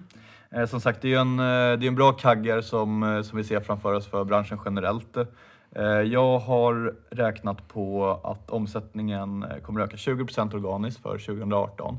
Eh, 0.51 0.65
som 0.65 0.81
sagt, 0.81 1.01
det 1.01 1.13
är 1.13 1.19
en, 1.19 1.39
eh, 1.39 1.79
det 1.79 1.85
är 1.85 1.87
en 1.87 1.95
bra 1.95 2.11
kaggar 2.11 2.61
som, 2.61 3.23
som 3.25 3.37
vi 3.37 3.43
ser 3.43 3.59
framför 3.59 3.93
oss 3.93 4.07
för 4.07 4.23
branschen 4.23 4.59
generellt. 4.65 5.17
Jag 6.05 6.39
har 6.39 6.95
räknat 7.09 7.67
på 7.67 8.19
att 8.23 8.49
omsättningen 8.49 9.45
kommer 9.63 9.81
öka 9.81 9.95
20% 9.95 10.53
organiskt 10.53 11.01
för 11.01 11.17
2018 11.17 11.97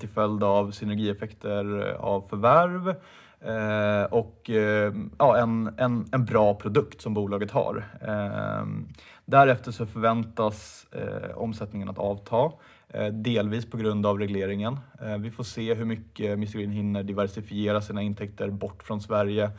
till 0.00 0.08
följd 0.08 0.42
av 0.44 0.70
synergieffekter 0.70 1.96
av 2.00 2.28
förvärv 2.30 2.94
och 4.10 4.50
ja, 5.18 5.36
en, 5.36 5.74
en, 5.78 6.08
en 6.12 6.24
bra 6.24 6.54
produkt 6.54 7.00
som 7.00 7.14
bolaget 7.14 7.50
har. 7.50 7.84
Ehm, 8.00 8.88
Därefter 9.24 9.72
så 9.72 9.86
förväntas 9.86 10.86
eh, 10.92 11.36
omsättningen 11.36 11.88
att 11.88 11.98
avta. 11.98 12.52
Eh, 12.88 13.06
delvis 13.06 13.70
på 13.70 13.76
grund 13.76 14.06
av 14.06 14.18
regleringen. 14.18 14.78
Eh, 15.02 15.16
vi 15.16 15.30
får 15.30 15.44
se 15.44 15.74
hur 15.74 15.84
mycket 15.84 16.32
Mr 16.32 16.52
Green 16.58 16.70
hinner 16.70 17.02
diversifiera 17.02 17.80
sina 17.80 18.02
intäkter 18.02 18.50
bort 18.50 18.82
från 18.82 19.00
Sverige 19.00 19.50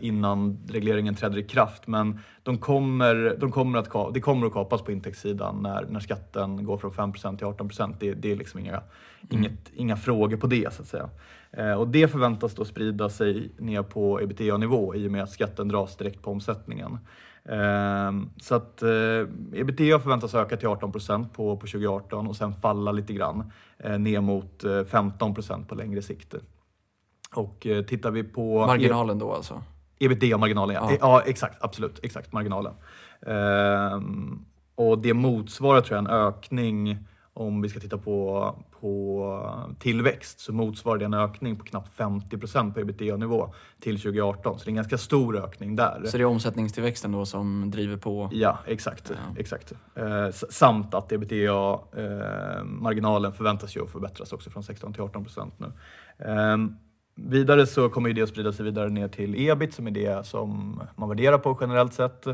innan 0.00 0.58
regleringen 0.68 1.14
träder 1.14 1.38
i 1.38 1.42
kraft. 1.42 1.86
Men 1.86 2.20
de 2.42 2.58
kommer, 2.58 3.36
de 3.40 3.52
kommer 3.52 3.78
att, 3.78 4.14
det 4.14 4.20
kommer 4.20 4.46
att 4.46 4.52
kapas 4.52 4.82
på 4.82 4.92
intäktssidan 4.92 5.62
när, 5.62 5.86
när 5.90 6.00
skatten 6.00 6.64
går 6.64 6.78
från 6.78 6.90
5% 6.90 7.36
till 7.36 7.46
18 7.46 7.70
det, 8.00 8.14
det 8.14 8.32
är 8.32 8.36
liksom 8.36 8.60
inga, 8.60 8.82
inget, 9.30 9.70
inga 9.74 9.96
frågor 9.96 10.36
på 10.36 10.46
det 10.46 10.72
så 10.72 10.82
att 10.82 10.88
säga. 10.88 11.10
Eh, 11.52 11.72
och 11.72 11.88
det 11.88 12.08
förväntas 12.08 12.54
då 12.54 12.64
sprida 12.64 13.08
sig 13.08 13.50
ner 13.58 13.82
på 13.82 14.20
ebitda-nivå 14.20 14.94
i 14.94 15.08
och 15.08 15.12
med 15.12 15.22
att 15.22 15.30
skatten 15.30 15.68
dras 15.68 15.96
direkt 15.96 16.22
på 16.22 16.30
omsättningen. 16.30 16.98
Ehm, 17.44 18.30
Så 18.40 18.54
att 18.54 18.82
eh, 18.82 18.90
ebitda 19.52 19.98
förväntas 19.98 20.34
öka 20.34 20.56
till 20.56 20.68
18 20.68 20.92
på, 20.92 20.98
på 21.32 21.56
2018 21.56 22.26
och 22.26 22.36
sen 22.36 22.54
falla 22.54 22.92
lite 22.92 23.12
grann 23.12 23.52
eh, 23.78 23.98
ner 23.98 24.20
mot 24.20 24.64
eh, 24.64 24.68
15% 24.68 25.66
på 25.66 25.74
längre 25.74 26.02
sikt. 26.02 26.34
Och 27.34 27.66
eh, 27.66 27.84
tittar 27.84 28.10
vi 28.10 28.24
på 28.24 28.66
Marginalen 28.66 29.18
då 29.18 29.32
alltså? 29.32 29.62
ebitda-marginalen, 29.98 30.74
ja. 30.76 30.88
Ja. 30.90 30.96
ja. 31.00 31.22
exakt, 31.26 31.64
absolut, 31.64 32.00
exakt 32.02 32.32
marginalen. 32.32 32.72
Ehm, 33.26 34.44
och 34.74 34.98
det 34.98 35.14
motsvarar 35.14 35.80
tror 35.80 35.96
jag 35.96 36.04
en 36.04 36.10
ökning 36.28 36.98
om 37.34 37.62
vi 37.62 37.68
ska 37.68 37.80
titta 37.80 37.98
på, 37.98 38.54
på 38.80 39.50
tillväxt 39.78 40.40
så 40.40 40.52
motsvarar 40.52 40.98
det 40.98 41.04
en 41.04 41.14
ökning 41.14 41.56
på 41.56 41.64
knappt 41.64 41.98
50% 41.98 42.74
på 42.74 42.80
ebitda-nivå 42.80 43.54
till 43.80 43.96
2018. 44.00 44.58
Så 44.58 44.64
det 44.64 44.68
är 44.68 44.70
en 44.70 44.74
ganska 44.76 44.98
stor 44.98 45.44
ökning 45.44 45.76
där. 45.76 46.02
Så 46.06 46.16
det 46.16 46.22
är 46.22 46.26
omsättningstillväxten 46.26 47.12
då 47.12 47.26
som 47.26 47.70
driver 47.70 47.96
på? 47.96 48.28
Ja, 48.32 48.58
exakt. 48.66 49.10
Ja. 49.10 49.16
exakt. 49.38 49.72
Eh, 49.94 50.24
s- 50.24 50.52
samt 50.52 50.94
att 50.94 51.12
ebitda-marginalen 51.12 53.32
förväntas 53.32 53.76
ju 53.76 53.82
att 53.84 53.90
förbättras 53.90 54.32
också 54.32 54.50
från 54.50 54.62
16 54.62 54.92
till 54.92 55.02
18 55.02 55.24
procent 55.24 55.54
nu. 55.58 55.72
Ehm, 56.24 56.76
vidare 57.28 57.66
så 57.66 57.88
kommer 57.88 58.12
det 58.12 58.22
att 58.22 58.28
sprida 58.28 58.52
sig 58.52 58.64
vidare 58.64 58.88
ner 58.88 59.08
till 59.08 59.48
ebit 59.48 59.74
som 59.74 59.86
är 59.86 59.90
det 59.90 60.26
som 60.26 60.80
man 60.96 61.08
värderar 61.08 61.38
på 61.38 61.58
generellt 61.60 61.94
sett. 61.94 62.26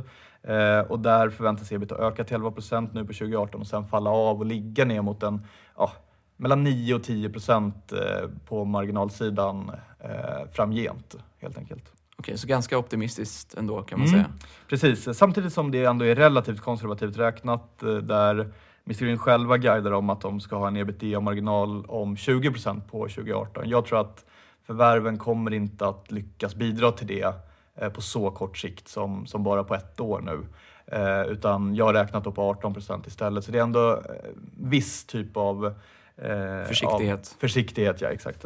Eh, 0.42 0.80
och 0.88 0.98
där 1.00 1.30
förväntas 1.30 1.72
ebit 1.72 1.92
att 1.92 2.00
öka 2.00 2.24
till 2.24 2.34
11 2.34 2.50
procent 2.50 2.94
nu 2.94 3.00
på 3.00 3.12
2018 3.12 3.60
och 3.60 3.66
sen 3.66 3.84
falla 3.84 4.10
av 4.10 4.38
och 4.38 4.46
ligga 4.46 4.84
ner 4.84 5.02
mot 5.02 5.22
en 5.22 5.40
ja, 5.76 5.92
mellan 6.36 6.64
9 6.64 6.94
och 6.94 7.02
10 7.04 7.30
procent 7.30 7.92
eh, 7.92 8.28
på 8.48 8.64
marginalsidan 8.64 9.70
eh, 10.00 10.50
framgent 10.52 11.16
helt 11.38 11.58
enkelt. 11.58 11.92
Okej, 12.18 12.38
så 12.38 12.46
ganska 12.46 12.78
optimistiskt 12.78 13.54
ändå 13.54 13.82
kan 13.82 13.98
man 13.98 14.08
Mm. 14.08 14.20
säga. 14.20 14.32
Precis, 14.68 15.18
samtidigt 15.18 15.52
som 15.52 15.70
det 15.70 15.84
ändå 15.84 16.04
är 16.04 16.14
relativt 16.14 16.60
konservativt 16.60 17.18
räknat 17.18 17.82
eh, 17.82 17.94
där 17.94 18.34
Mr 18.86 19.04
Green 19.04 19.18
själva 19.18 19.56
guidar 19.58 19.92
om 19.92 20.10
att 20.10 20.20
de 20.20 20.40
ska 20.40 20.56
ha 20.56 20.68
en 20.68 20.76
ebitda-marginal 20.76 21.84
om 21.86 22.16
20% 22.16 22.80
på 22.90 22.98
2018. 23.08 23.68
Jag 23.68 23.86
tror 23.86 24.00
att 24.00 24.24
förvärven 24.66 25.18
kommer 25.18 25.52
inte 25.54 25.86
att 25.86 26.12
lyckas 26.12 26.54
bidra 26.54 26.92
till 26.92 27.06
det 27.06 27.34
eh, 27.76 27.88
på 27.88 28.00
så 28.00 28.30
kort 28.30 28.58
sikt 28.58 28.88
som, 28.88 29.26
som 29.26 29.42
bara 29.42 29.64
på 29.64 29.74
ett 29.74 30.00
år 30.00 30.20
nu. 30.20 30.46
Eh, 30.86 31.22
utan 31.22 31.74
jag 31.74 31.84
har 31.84 31.94
räknat 31.94 32.24
då 32.24 32.32
på 32.32 32.54
18% 32.54 33.06
istället. 33.08 33.44
Så 33.44 33.52
det 33.52 33.58
är 33.58 33.62
ändå 33.62 33.92
eh, 33.92 34.00
viss 34.56 35.04
typ 35.04 35.36
av 35.36 35.66
eh, 36.16 36.66
Försiktighet. 36.66 37.32
Av, 37.36 37.40
försiktighet, 37.40 38.00
ja 38.00 38.08
exakt. 38.08 38.44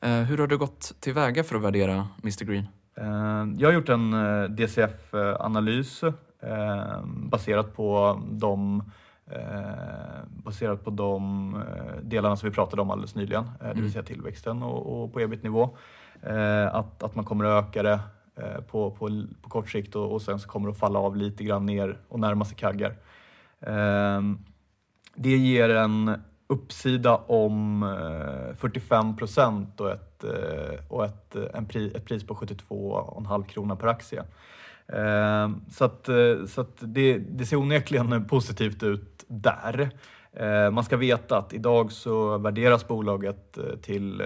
Eh, 0.00 0.10
hur 0.10 0.38
har 0.38 0.46
du 0.46 0.58
gått 0.58 0.92
tillväga 1.00 1.44
för 1.44 1.56
att 1.56 1.62
värdera 1.62 2.08
Mr 2.22 2.44
Green? 2.44 2.66
Eh, 2.94 3.60
Jag 3.60 3.68
har 3.68 3.72
gjort 3.72 3.88
en 3.88 4.10
DCF-analys 4.56 6.00
baserat 7.06 7.76
på 7.76 8.20
de 8.30 8.82
baserat 10.28 10.84
på 10.84 10.90
de 10.90 11.54
eh, 11.54 12.02
delarna 12.02 12.36
som 12.36 12.48
vi 12.48 12.54
pratade 12.54 12.82
om 12.82 12.90
alldeles 12.90 13.14
nyligen, 13.14 13.44
eh, 13.44 13.50
det 13.60 13.64
Mm. 13.70 13.82
vill 13.82 13.92
säga 13.92 14.02
tillväxten 14.02 14.62
och, 14.62 15.02
och 15.02 15.12
på 15.12 15.20
ebit-nivå. 15.20 15.76
Eh, 16.22 16.74
Att, 16.74 17.02
att 17.02 17.14
man 17.14 17.24
kommer 17.24 17.44
att 17.44 17.64
öka 17.68 17.82
det 17.82 18.00
eh, 18.36 18.60
på, 18.60 18.90
på, 18.90 19.24
på 19.42 19.48
kort 19.50 19.70
sikt 19.70 19.96
och, 19.96 20.12
och 20.12 20.22
sen 20.22 20.38
så 20.38 20.48
kommer 20.48 20.66
det 20.66 20.72
att 20.72 20.78
falla 20.78 20.98
av 20.98 21.16
lite 21.16 21.44
grann 21.44 21.66
ner 21.66 21.98
och 22.08 22.20
närma 22.20 22.44
sig 22.44 22.56
kaggar. 22.56 22.94
Eh, 23.60 24.20
Det 25.14 25.36
ger 25.36 25.68
en 25.68 26.22
uppsida 26.46 27.16
om 27.16 27.84
45 28.58 29.16
procent 29.16 29.80
och, 29.80 29.90
ett, 29.90 30.24
och 30.88 31.04
ett, 31.04 31.36
en 31.54 31.66
pri, 31.66 31.92
ett 31.94 32.04
pris 32.04 32.26
på 32.26 32.34
72,5 32.34 33.44
kronor 33.44 33.76
per 33.76 33.86
aktie. 33.88 34.22
Så, 35.70 35.84
att, 35.84 36.08
så 36.48 36.60
att 36.60 36.76
det, 36.80 37.18
det 37.18 37.46
ser 37.46 37.56
onekligen 37.56 38.24
positivt 38.24 38.82
ut 38.82 39.24
där. 39.28 39.90
Man 40.70 40.84
ska 40.84 40.96
veta 40.96 41.38
att 41.38 41.52
idag 41.52 41.92
så 41.92 42.38
värderas 42.38 42.88
bolaget 42.88 43.58
till 43.82 44.22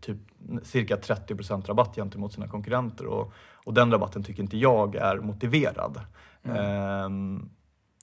typ 0.00 0.18
cirka 0.62 0.96
30 0.96 1.34
rabatt 1.68 1.94
gentemot 1.96 2.32
sina 2.32 2.48
konkurrenter 2.48 3.06
och, 3.06 3.32
och 3.64 3.74
den 3.74 3.92
rabatten 3.92 4.22
tycker 4.22 4.42
inte 4.42 4.56
jag 4.56 4.94
är 4.94 5.16
motiverad. 5.16 6.00
Mm. 6.42 7.48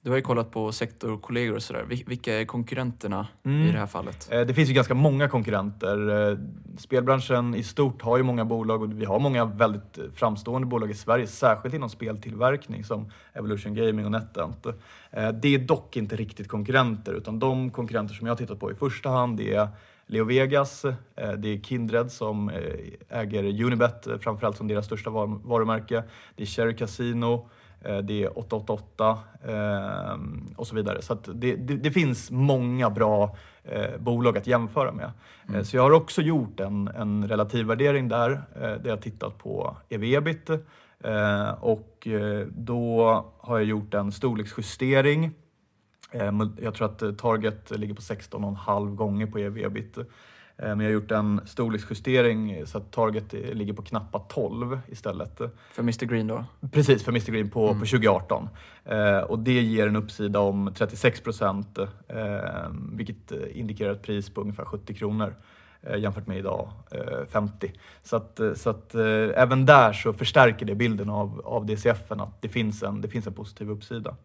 Du 0.03 0.09
har 0.09 0.17
ju 0.17 0.21
kollat 0.21 0.51
på 0.51 0.71
sektorkollegor 0.71 1.55
och 1.55 1.63
sådär. 1.63 1.83
Vilka 1.83 2.33
är 2.33 2.45
konkurrenterna 2.45 3.27
mm. 3.43 3.67
i 3.67 3.71
det 3.71 3.77
här 3.77 3.87
fallet? 3.87 4.29
Eh, 4.31 4.41
det 4.41 4.53
finns 4.53 4.69
ju 4.69 4.73
ganska 4.73 4.93
många 4.93 5.29
konkurrenter. 5.29 6.29
Eh, 6.31 6.37
spelbranschen 6.77 7.55
i 7.55 7.63
stort 7.63 8.01
har 8.01 8.17
ju 8.17 8.23
många 8.23 8.45
bolag 8.45 8.81
och 8.81 9.01
vi 9.01 9.05
har 9.05 9.19
många 9.19 9.45
väldigt 9.45 9.99
framstående 10.15 10.67
bolag 10.67 10.91
i 10.91 10.93
Sverige, 10.93 11.27
särskilt 11.27 11.75
inom 11.75 11.89
speltillverkning 11.89 12.83
som 12.83 13.11
Evolution 13.33 13.75
Gaming 13.75 14.05
och 14.05 14.11
NetEnt. 14.11 14.65
Eh, 15.11 15.29
det 15.29 15.55
är 15.55 15.59
dock 15.59 15.97
inte 15.97 16.15
riktigt 16.15 16.47
konkurrenter 16.47 17.13
utan 17.13 17.39
de 17.39 17.71
konkurrenter 17.71 18.15
som 18.15 18.27
jag 18.27 18.31
har 18.31 18.37
tittat 18.37 18.59
på 18.59 18.71
i 18.71 18.75
första 18.75 19.09
hand 19.09 19.39
är 19.39 19.67
Leo 20.07 20.25
Vegas, 20.25 20.81
det 21.15 21.49
är 21.49 21.61
Kindred 21.61 22.11
som 22.11 22.51
äger 23.09 23.63
Unibet, 23.63 24.07
framförallt 24.21 24.57
som 24.57 24.67
deras 24.67 24.85
största 24.85 25.09
varumärke. 25.09 26.03
Det 26.35 26.43
är 26.43 26.47
Cherry 26.47 26.75
Casino, 26.75 27.49
det 27.83 28.23
är 28.23 28.39
888 28.39 29.19
eh, 29.47 30.17
och 30.55 30.67
så 30.67 30.75
vidare. 30.75 31.01
Så 31.01 31.13
det, 31.13 31.55
det, 31.55 31.75
det, 31.75 31.91
finns 31.91 32.31
många 32.31 32.89
bra 32.89 33.37
eh, 33.63 33.99
bolag 33.99 34.37
att 34.37 34.47
jämföra 34.47 34.91
med. 34.91 35.11
Mm. 35.49 35.65
Så 35.65 35.75
jag 35.75 35.83
har 35.83 35.91
också 35.91 36.21
gjort 36.21 36.59
en, 36.59 36.87
en 36.87 37.27
relativvärdering 37.27 38.07
där, 38.07 38.41
där 38.55 38.89
jag 38.89 39.01
tittat 39.01 39.37
på 39.37 39.77
ev-ebit 39.89 40.49
och 41.59 42.07
då 42.49 43.25
har 43.37 43.57
jag 43.57 43.67
gjort 43.67 43.93
en 43.93 44.11
storleksjustering. 44.11 45.31
Jag 46.61 46.73
tror 46.73 46.85
att 46.85 47.17
target 47.17 47.71
ligger 47.71 47.93
på 47.93 48.01
16,5 48.01 48.95
gånger 48.95 49.25
på 49.25 49.37
ev-ebit. 49.37 49.97
Eh, 50.57 50.67
men 50.67 50.79
jag 50.79 50.85
har 50.85 50.93
gjort 50.93 51.11
en 51.11 51.41
storleksjustering 51.45 52.65
så 52.65 52.77
att 52.77 52.91
target 52.91 53.33
ligger 53.33 53.73
på 53.73 53.81
knappa 53.81 54.19
12 54.19 54.79
istället. 54.87 55.41
För 55.71 55.81
Mr 55.81 56.05
Green 56.05 56.27
då? 56.27 56.45
Precis, 56.71 57.03
för 57.03 57.11
Mr 57.11 57.31
Green 57.31 57.49
på, 57.49 57.67
mm. 57.67 57.79
på 57.79 57.85
2018. 57.85 58.49
Eh, 58.85 59.17
och 59.17 59.39
det 59.39 59.61
ger 59.61 59.87
en 59.87 59.95
uppsida 59.95 60.39
om 60.39 60.73
36 60.75 61.21
procent, 61.21 61.77
eh, 61.77 61.87
vilket 62.91 63.31
indikerar 63.53 63.91
ett 63.91 64.01
pris 64.01 64.29
på 64.29 64.41
ungefär 64.41 64.65
70 64.65 64.93
kronor 64.93 65.35
eh, 65.81 65.97
jämfört 65.97 66.27
med 66.27 66.37
idag 66.37 66.69
50. 67.29 67.67
Eh, 67.67 67.73
så 68.03 68.15
att, 68.15 68.39
eh, 68.39 68.53
så 68.53 68.69
att 68.69 68.95
även 69.35 69.65
där 69.65 69.93
så 69.93 70.13
förstärker 70.13 70.65
det 70.65 70.75
bilden 70.75 71.09
av, 71.09 71.41
av 71.45 71.65
DCFen 71.65 72.19
att 72.19 72.41
det 72.41 72.49
finns 72.49 72.83
en, 72.83 73.01
det 73.01 73.07
finns 73.07 73.27
en 73.27 73.33
positiv 73.33 73.69
uppsida. 73.69 74.15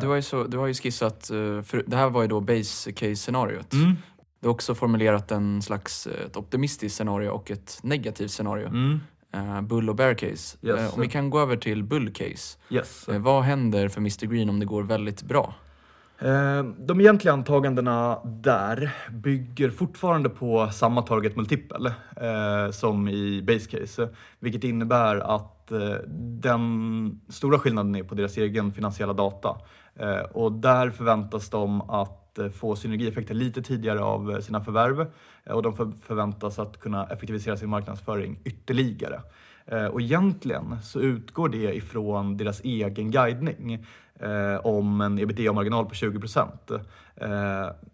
Du 0.00 0.06
har 0.08 0.14
ju, 0.14 0.22
så, 0.22 0.44
du 0.44 0.58
har 0.58 0.66
ju 0.66 0.74
skissat, 0.74 1.26
för 1.64 1.84
det 1.86 1.96
här 1.96 2.10
var 2.10 2.22
ju 2.22 2.28
då 2.28 2.40
base 2.40 2.92
case-scenariot. 2.92 3.72
Mm. 3.72 3.96
Du 4.42 4.48
har 4.48 4.52
också 4.52 4.74
formulerat 4.74 5.30
en 5.30 5.62
slags 5.62 6.06
eh, 6.06 6.26
ett 6.26 6.36
optimistiskt 6.36 6.96
scenario 6.96 7.28
och 7.28 7.50
ett 7.50 7.78
negativt 7.82 8.30
scenario. 8.30 8.66
Mm. 8.66 9.00
Uh, 9.36 9.60
bull 9.60 9.90
och 9.90 9.96
bear 9.96 10.14
case. 10.14 10.58
Yes. 10.62 10.80
Uh, 10.80 10.94
om 10.94 11.00
vi 11.00 11.08
kan 11.08 11.30
gå 11.30 11.40
över 11.40 11.56
till 11.56 11.84
bull 11.84 12.12
case. 12.12 12.58
Yes. 12.70 13.08
Vad 13.08 13.42
händer 13.42 13.88
för 13.88 14.00
Mr 14.00 14.26
Green 14.26 14.48
om 14.48 14.60
det 14.60 14.66
går 14.66 14.82
väldigt 14.82 15.22
bra? 15.22 15.54
De 16.78 17.00
egentliga 17.00 17.32
antagandena 17.32 18.20
där 18.24 18.96
bygger 19.10 19.70
fortfarande 19.70 20.28
på 20.28 20.70
samma 20.72 21.02
target 21.02 21.36
multipel 21.36 21.92
som 22.72 23.08
i 23.08 23.42
base 23.42 23.70
case, 23.70 24.08
vilket 24.38 24.64
innebär 24.64 25.16
att 25.16 25.72
den 26.18 27.20
stora 27.28 27.58
skillnaden 27.58 27.94
är 27.94 28.02
på 28.02 28.14
deras 28.14 28.36
egen 28.36 28.72
finansiella 28.72 29.12
data. 29.12 29.56
Och 30.32 30.52
där 30.52 30.90
förväntas 30.90 31.50
de 31.50 31.80
att 31.90 32.21
att 32.32 32.38
eh, 32.38 32.50
få 32.50 32.76
synergieffekter 32.76 33.34
lite 33.34 33.62
tidigare 33.62 34.00
av 34.00 34.30
eh, 34.30 34.38
sina 34.38 34.64
förvärv 34.64 35.00
eh, 35.44 35.52
och 35.52 35.62
de 35.62 35.92
förväntas 36.02 36.58
att 36.58 36.80
kunna 36.80 37.06
effektivisera 37.06 37.56
sin 37.56 37.68
marknadsföring 37.68 38.38
ytterligare. 38.44 39.20
Och 39.92 40.00
egentligen 40.00 40.76
så 40.82 41.00
utgår 41.00 41.48
det 41.48 41.74
ifrån 41.74 42.36
deras 42.36 42.60
egen 42.60 43.10
guidning 43.10 43.86
om 44.62 45.00
en 45.00 45.18
ebitda-marginal 45.18 45.86
på 45.86 45.94
20 45.94 46.20
procent, 46.20 46.70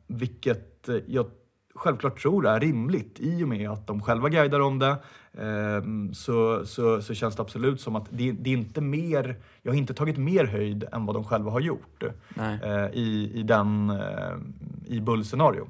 vilket 0.07 0.89
jag 1.07 1.27
självklart 1.79 2.23
tror 2.23 2.47
är 2.47 2.61
rimligt 2.61 3.21
i 3.21 3.45
och 3.45 3.49
med 3.49 3.71
att 3.71 3.87
de 3.87 4.03
själva 4.03 4.29
guidar 4.29 4.61
om 4.61 4.79
det. 4.79 4.97
Ehm, 5.39 6.15
så, 6.15 6.67
så, 6.67 7.03
så 7.03 7.15
känns 7.15 7.37
det 7.37 7.43
absolut 7.43 7.81
som 7.81 7.97
att 7.97 8.07
det, 8.11 8.33
det, 8.33 8.51
är 8.51 8.55
inte 8.55 8.81
mer, 8.81 9.37
jag 9.63 9.73
har 9.73 9.77
inte 9.77 9.95
tagit 9.95 10.17
mer 10.19 10.45
höjd 10.45 10.85
än 10.93 11.07
vad 11.07 11.17
de 11.17 11.25
själva 11.25 11.51
har 11.51 11.61
gjort 11.61 12.03
eh, 12.37 12.87
i, 12.93 13.31
i, 13.35 13.43
den, 13.43 13.91
eh, 13.91 14.37
i 14.87 15.01
bullscenario. 15.01 15.67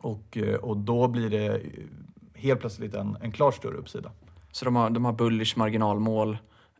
Och, 0.00 0.36
eh, 0.36 0.54
och 0.54 0.76
då 0.76 1.08
blir 1.08 1.30
det 1.30 1.62
helt 2.34 2.60
plötsligt 2.60 2.94
en, 2.94 3.16
en 3.20 3.32
klar 3.32 3.50
större 3.50 3.76
uppsida. 3.76 4.10
Så 4.52 4.64
de 4.64 4.76
har, 4.76 4.90
de 4.90 5.04
har 5.04 5.12
bullish 5.12 5.58
marginalmål 5.58 6.38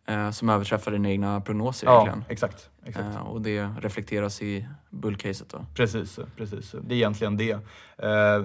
eh, 0.08 0.30
som 0.30 0.48
överträffar 0.48 0.92
dina 0.92 1.10
egna 1.10 1.40
prognoser 1.40 1.86
ja, 1.86 2.02
egentligen? 2.02 2.24
exakt. 2.28 2.70
exakt. 2.84 3.14
Eh, 3.14 3.20
och 3.20 3.42
det 3.42 3.70
reflekteras 3.80 4.42
i 4.42 4.68
bullcaset 4.90 5.48
då? 5.48 5.66
Precis, 5.74 6.18
precis. 6.36 6.74
Det 6.82 6.94
är 6.94 6.96
egentligen 6.96 7.36
det. 7.36 7.52
Eh, 7.98 8.44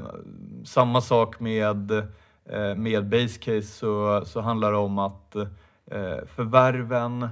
samma 0.66 1.02
sak 1.02 1.40
med, 1.40 1.92
eh, 1.92 2.76
med 2.76 3.10
basecase 3.10 3.62
så, 3.62 4.24
så 4.26 4.42
handlar 4.42 4.72
det 4.72 4.78
om 4.78 5.00
att 5.00 5.36
eh, 5.36 6.26
förvärven 6.36 7.28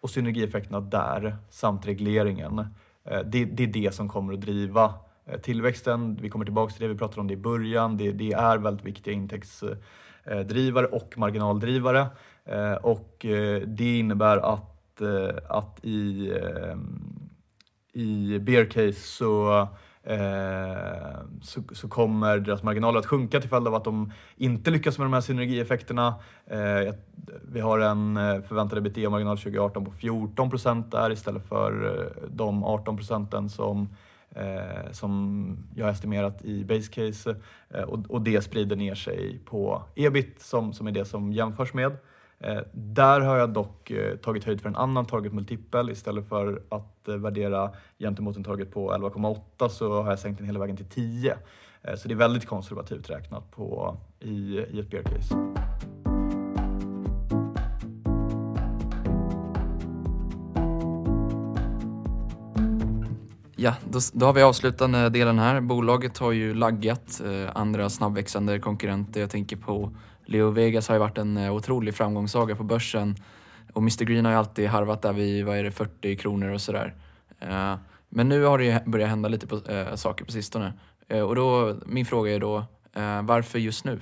och 0.00 0.10
synergieffekterna 0.10 0.80
där 0.80 1.36
samt 1.50 1.86
regleringen, 1.86 2.58
eh, 3.04 3.20
det, 3.20 3.44
det 3.44 3.62
är 3.62 3.66
det 3.66 3.94
som 3.94 4.08
kommer 4.08 4.32
att 4.32 4.40
driva 4.40 4.94
tillväxten. 5.42 6.18
Vi 6.20 6.28
kommer 6.28 6.44
tillbaka 6.44 6.72
till 6.72 6.82
det, 6.82 6.88
vi 6.88 6.98
pratade 6.98 7.20
om 7.20 7.26
det 7.26 7.34
i 7.34 7.36
början. 7.36 7.96
Det, 7.96 8.12
det 8.12 8.32
är 8.32 8.58
väldigt 8.58 8.86
viktiga 8.86 9.14
intäktsdrivare 9.14 10.86
och 10.86 11.18
marginaldrivare. 11.18 12.06
Eh, 12.48 12.72
och 12.72 13.24
eh, 13.24 13.60
det 13.60 13.98
innebär 13.98 14.36
att, 14.36 15.00
eh, 15.00 15.36
att 15.48 15.84
i, 15.84 16.32
i 17.92 18.38
bear 18.38 18.64
case 18.64 19.00
så 19.00 19.68
så, 21.42 21.62
så, 21.72 21.88
kommer 21.88 22.38
deras 22.38 22.62
marginaler 22.62 22.98
att 22.98 23.06
sjunka 23.06 23.40
till 23.40 23.50
följd 23.50 23.68
av 23.68 23.74
att 23.74 23.84
de 23.84 24.12
inte 24.36 24.70
lyckas 24.70 24.98
med 24.98 25.04
de 25.04 25.12
här 25.12 25.20
synergieffekterna. 25.20 26.14
vi 27.42 27.60
har 27.60 27.78
en 27.78 28.14
förväntad 28.42 28.78
ebitda-marginal 28.78 29.36
2018 29.36 29.84
på 29.84 29.90
14 29.90 30.50
procent 30.50 30.90
där 30.90 31.12
istället 31.12 31.48
för 31.48 32.12
de 32.28 32.64
18 32.64 32.96
procenten 32.96 33.48
som, 33.48 33.88
som 34.90 35.56
jag 35.74 35.84
har 35.84 35.92
estimerat 35.92 36.44
i 36.44 36.64
base 36.64 36.92
case. 36.92 37.36
och, 37.86 38.10
och 38.10 38.22
det 38.22 38.42
sprider 38.42 38.76
ner 38.76 38.94
sig 38.94 39.40
på 39.44 39.82
ebit 39.94 40.40
som, 40.40 40.72
som 40.72 40.86
är 40.86 40.92
det 40.92 41.04
som 41.04 41.32
jämförs 41.32 41.74
med. 41.74 41.96
Eh, 42.40 42.60
där 42.72 43.20
har 43.20 43.36
jag 43.36 43.52
dock 43.52 43.90
eh, 43.90 44.16
tagit 44.16 44.44
höjd 44.44 44.60
för 44.60 44.68
en 44.68 44.76
annan 44.76 45.06
target 45.06 45.32
multipel. 45.32 45.90
Istället 45.90 46.28
för 46.28 46.62
att 46.68 47.08
eh, 47.08 47.14
värdera 47.14 47.70
gentemot 47.98 48.36
en 48.36 48.44
target 48.44 48.72
på 48.72 48.92
11,8 48.92 49.68
så 49.68 50.02
har 50.02 50.10
jag 50.10 50.18
sänkt 50.18 50.38
den 50.38 50.46
hela 50.46 50.60
vägen 50.60 50.76
till 50.76 50.88
10. 50.88 51.36
Så 51.96 52.08
det 52.08 52.14
är 52.14 52.16
väldigt 52.16 52.46
konservativt 52.46 53.10
räknat 53.10 53.50
på, 53.50 53.96
i, 54.20 54.58
i 54.58 54.80
ett 54.80 54.90
bear 54.90 55.02
case. 55.02 55.34
Ja, 63.60 63.74
då, 63.90 63.98
då, 64.12 64.26
har 64.26 64.32
vi 64.32 64.42
avslutande 64.42 65.08
delen 65.08 65.38
här. 65.38 65.60
Bolaget 65.60 66.18
har 66.18 66.32
ju 66.32 66.54
laggat 66.54 67.20
eh, 67.24 67.56
andra 67.56 67.90
snabbväxande 67.90 68.58
konkurrenter. 68.58 69.20
Jag 69.20 69.30
tänker 69.30 69.56
på 69.56 69.92
Leo 70.28 70.50
Vegas 70.50 70.88
har 70.88 70.94
ju 70.94 70.98
varit 70.98 71.18
en 71.18 71.36
eh, 71.36 71.54
otrolig 71.54 71.94
framgångssaga 71.94 72.56
på 72.56 72.64
börsen 72.64 73.16
och 73.72 73.82
Mr 73.82 74.04
Green 74.04 74.24
har 74.24 74.32
ju 74.32 74.38
alltid 74.38 74.68
harvat 74.68 75.02
där 75.02 75.12
vid, 75.12 75.44
vad 75.44 75.58
är 75.58 75.64
det, 75.64 75.70
40 75.70 76.16
kronor 76.16 76.48
och 76.48 76.60
sådär. 76.60 76.94
Eh, 77.40 77.74
men 78.08 78.28
nu 78.28 78.44
har 78.44 78.58
det 78.58 78.64
ju 78.64 78.78
börjat 78.86 79.08
hända 79.08 79.28
lite 79.28 79.46
på, 79.46 79.56
äh, 79.56 79.94
saker 79.94 80.24
på 80.24 80.32
sistone. 80.32 80.72
Äh, 81.08 81.20
och 81.20 81.34
då, 81.34 81.76
min 81.86 82.06
fråga 82.06 82.34
är 82.34 82.40
då, 82.40 82.56
äh, 82.92 83.22
varför 83.22 83.58
just 83.58 83.84
nu? 83.84 84.00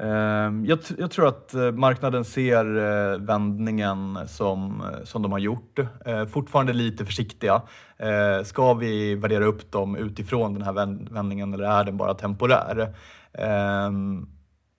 Ehm, 0.00 0.64
jag, 0.66 0.78
jag, 0.98 1.10
tror 1.10 1.28
att 1.28 1.54
marknaden 1.74 2.24
ser 2.24 2.64
vändningen 3.18 4.18
som, 4.28 4.82
som 5.04 5.22
de 5.22 5.32
har 5.32 5.38
gjort. 5.38 5.78
Fortfarande 6.32 6.72
lite 6.72 7.06
försiktiga. 7.06 7.62
Ska 8.44 8.74
vi 8.74 9.14
värdera 9.14 9.44
upp 9.44 9.72
dem 9.72 9.96
utifrån 9.96 10.54
den 10.54 10.62
här 10.62 10.72
vändningen 11.12 11.54
eller 11.54 11.64
är 11.64 11.84
den 11.84 11.96
bara 11.96 12.14
temporär? 12.14 12.94
Ehm, 13.32 14.26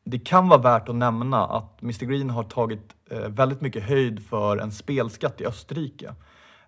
det 0.04 0.20
kan 0.20 0.50
vara 0.50 0.62
värt 0.62 0.90
att 0.90 0.96
nämna 0.96 1.46
att 1.46 1.82
Mr 1.82 2.06
Green 2.06 2.30
har 2.30 2.44
tagit 2.44 2.96
eh, 3.10 3.20
väldigt 3.20 3.62
mycket 3.62 3.84
höjd 3.84 4.26
för 4.26 4.58
en 4.58 4.72
spelskatt 4.72 5.42
i 5.42 5.46
Österrike. 5.46 6.14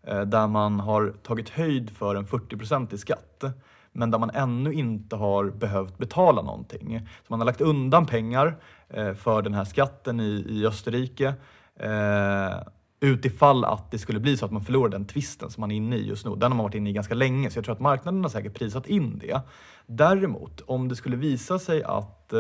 Eh, 0.04 0.22
där 0.22 0.48
man 0.48 0.80
har 0.80 1.14
tagit 1.24 1.50
höjd 1.50 1.90
för 1.90 2.16
en 2.16 2.26
40-procentig 2.26 2.98
skatt. 2.98 3.44
men 3.92 4.12
där 4.12 4.20
man 4.20 4.30
ännu 4.30 4.74
inte 4.74 5.16
har 5.16 5.50
behövt 5.50 5.98
betala 5.98 6.42
någonting. 6.42 7.00
Så 7.00 7.26
man 7.28 7.40
har 7.40 7.46
lagt 7.46 7.62
undan 7.62 8.06
pengar 8.06 8.58
eh, 8.90 9.14
för 9.14 9.42
den 9.42 9.54
här 9.54 9.66
skatten 9.66 10.20
i, 10.20 10.46
i 10.50 10.66
Österrike 10.66 11.34
utifall 13.00 13.66
att 13.66 13.92
det 13.92 14.00
skulle 14.00 14.20
bli 14.20 14.38
så 14.38 14.46
att 14.46 14.52
man 14.52 14.66
förlorar 14.66 14.90
den 14.90 15.06
tvisten 15.06 15.52
som 15.52 15.62
man 15.62 15.72
är 15.72 15.76
inne 15.76 15.96
i 15.96 16.08
just 16.08 16.26
nu. 16.26 16.32
Den 16.32 16.52
har 16.52 16.58
man 16.58 16.64
varit 16.64 16.76
inne 16.76 16.90
i 16.90 16.94
ganska 16.94 17.16
länge, 17.16 17.50
så 17.50 17.58
jag 17.58 17.66
tror 17.66 17.76
att 17.76 17.82
marknaden 17.82 18.24
har 18.24 18.30
säkert 18.30 18.54
prisat 18.54 18.88
in 18.88 19.20
det. 19.20 19.42
Däremot, 19.86 20.62
om 20.62 20.88
det 20.88 20.96
skulle 20.96 21.16
visa 21.16 21.60
sig 21.60 21.84
att 21.84 22.34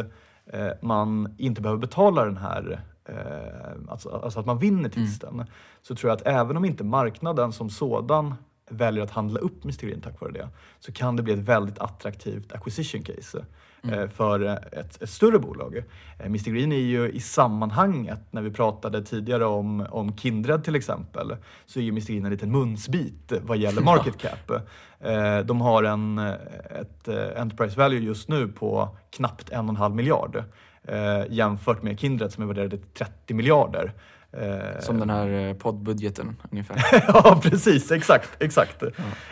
man 0.81 1.35
inte 1.37 1.61
behöver 1.61 1.81
betala 1.81 2.25
den 2.25 2.37
här 2.37 2.81
eh, 3.05 3.91
alltså, 3.91 4.09
alltså, 4.09 4.39
att 4.39 4.45
man 4.45 4.57
vinner 4.57 4.89
tvisten, 4.89 5.33
mm. 5.33 5.47
så 5.81 5.95
tror 5.95 6.09
jag 6.09 6.17
att 6.17 6.27
även 6.27 6.57
om 6.57 6.65
inte 6.65 6.83
marknaden 6.83 7.51
som 7.51 7.69
sådan 7.69 8.35
väljer 8.71 9.03
att 9.03 9.11
handla 9.11 9.39
upp 9.39 9.63
Green 9.63 10.01
tack 10.01 10.21
vare 10.21 10.31
det, 10.31 10.49
så 10.79 10.91
kan 10.91 11.15
det 11.15 11.23
bli 11.23 11.33
ett 11.33 11.39
väldigt 11.39 11.79
attraktivt 11.79 12.51
acquisition 12.51 13.03
case 13.03 13.45
mm. 13.83 13.99
Eh, 13.99 14.09
för 14.09 14.39
ett, 14.71 15.01
ett, 15.01 15.09
större 15.09 15.39
bolag. 15.39 15.77
Eh, 16.19 16.25
Mr 16.25 16.51
Green 16.51 16.71
är 16.71 16.77
ju 16.77 17.09
i 17.09 17.19
sammanhanget, 17.19 18.19
när 18.31 18.41
vi 18.41 18.51
pratade 18.51 19.03
tidigare 19.03 19.45
om, 19.45 19.85
om 19.89 20.17
Kindred 20.17 20.63
till 20.63 20.75
exempel, 20.75 21.35
så 21.65 21.79
är 21.79 21.83
ju 21.83 21.89
Mr 21.89 22.07
Green 22.07 22.25
en 22.25 22.31
liten 22.31 22.51
munsbit 22.51 23.33
vad 23.41 23.57
gäller 23.57 23.81
market 23.91 24.17
cap. 24.17 24.51
Eh, 24.99 25.39
de 25.39 25.61
har 25.61 25.83
en, 25.83 26.17
ett 26.17 27.07
Enterprise 27.37 27.77
Value 27.77 27.99
just 27.99 28.29
nu 28.29 28.47
på 28.47 28.97
knappt 29.09 29.49
en 29.49 29.65
och 29.65 29.69
en 29.69 29.75
halv 29.75 29.95
miljard 29.95 30.43
jämfört 31.29 31.83
med 31.83 31.99
Kindred 31.99 32.31
som 32.31 32.43
är 32.43 32.47
värderade 32.47 32.77
till 32.77 32.87
30 32.93 33.33
miljarder. 33.33 33.93
Eh, 34.33 34.79
Som 34.79 34.99
den 34.99 35.09
här 35.09 35.27
eh, 35.27 35.53
poddbudgeten 35.53 36.35
ungefär. 36.51 36.77
ja, 37.07 37.39
precis. 37.43 37.91
Exakt. 37.91 38.29
exakt. 38.39 38.83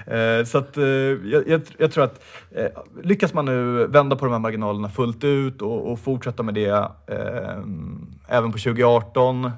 Ja. 0.05 0.13
Eh, 0.13 0.45
så 0.45 0.57
att, 0.57 0.77
jag, 0.77 1.47
jag, 1.47 1.61
jag, 1.77 1.91
tror 1.91 2.03
att 2.03 2.23
lyckas 3.03 3.33
man 3.33 3.45
nu 3.45 3.87
vända 3.87 4.15
på 4.15 4.25
de 4.25 4.31
här 4.31 4.39
marginalerna 4.39 4.89
fullt 4.89 5.23
ut 5.23 5.61
och, 5.61 5.91
och 5.91 5.99
fortsätta 5.99 6.43
med 6.43 6.53
det 6.53 6.69
eh, 7.07 7.59
även 8.27 8.51
på 8.51 8.57
2018 8.57 9.45
eh, 9.45 9.51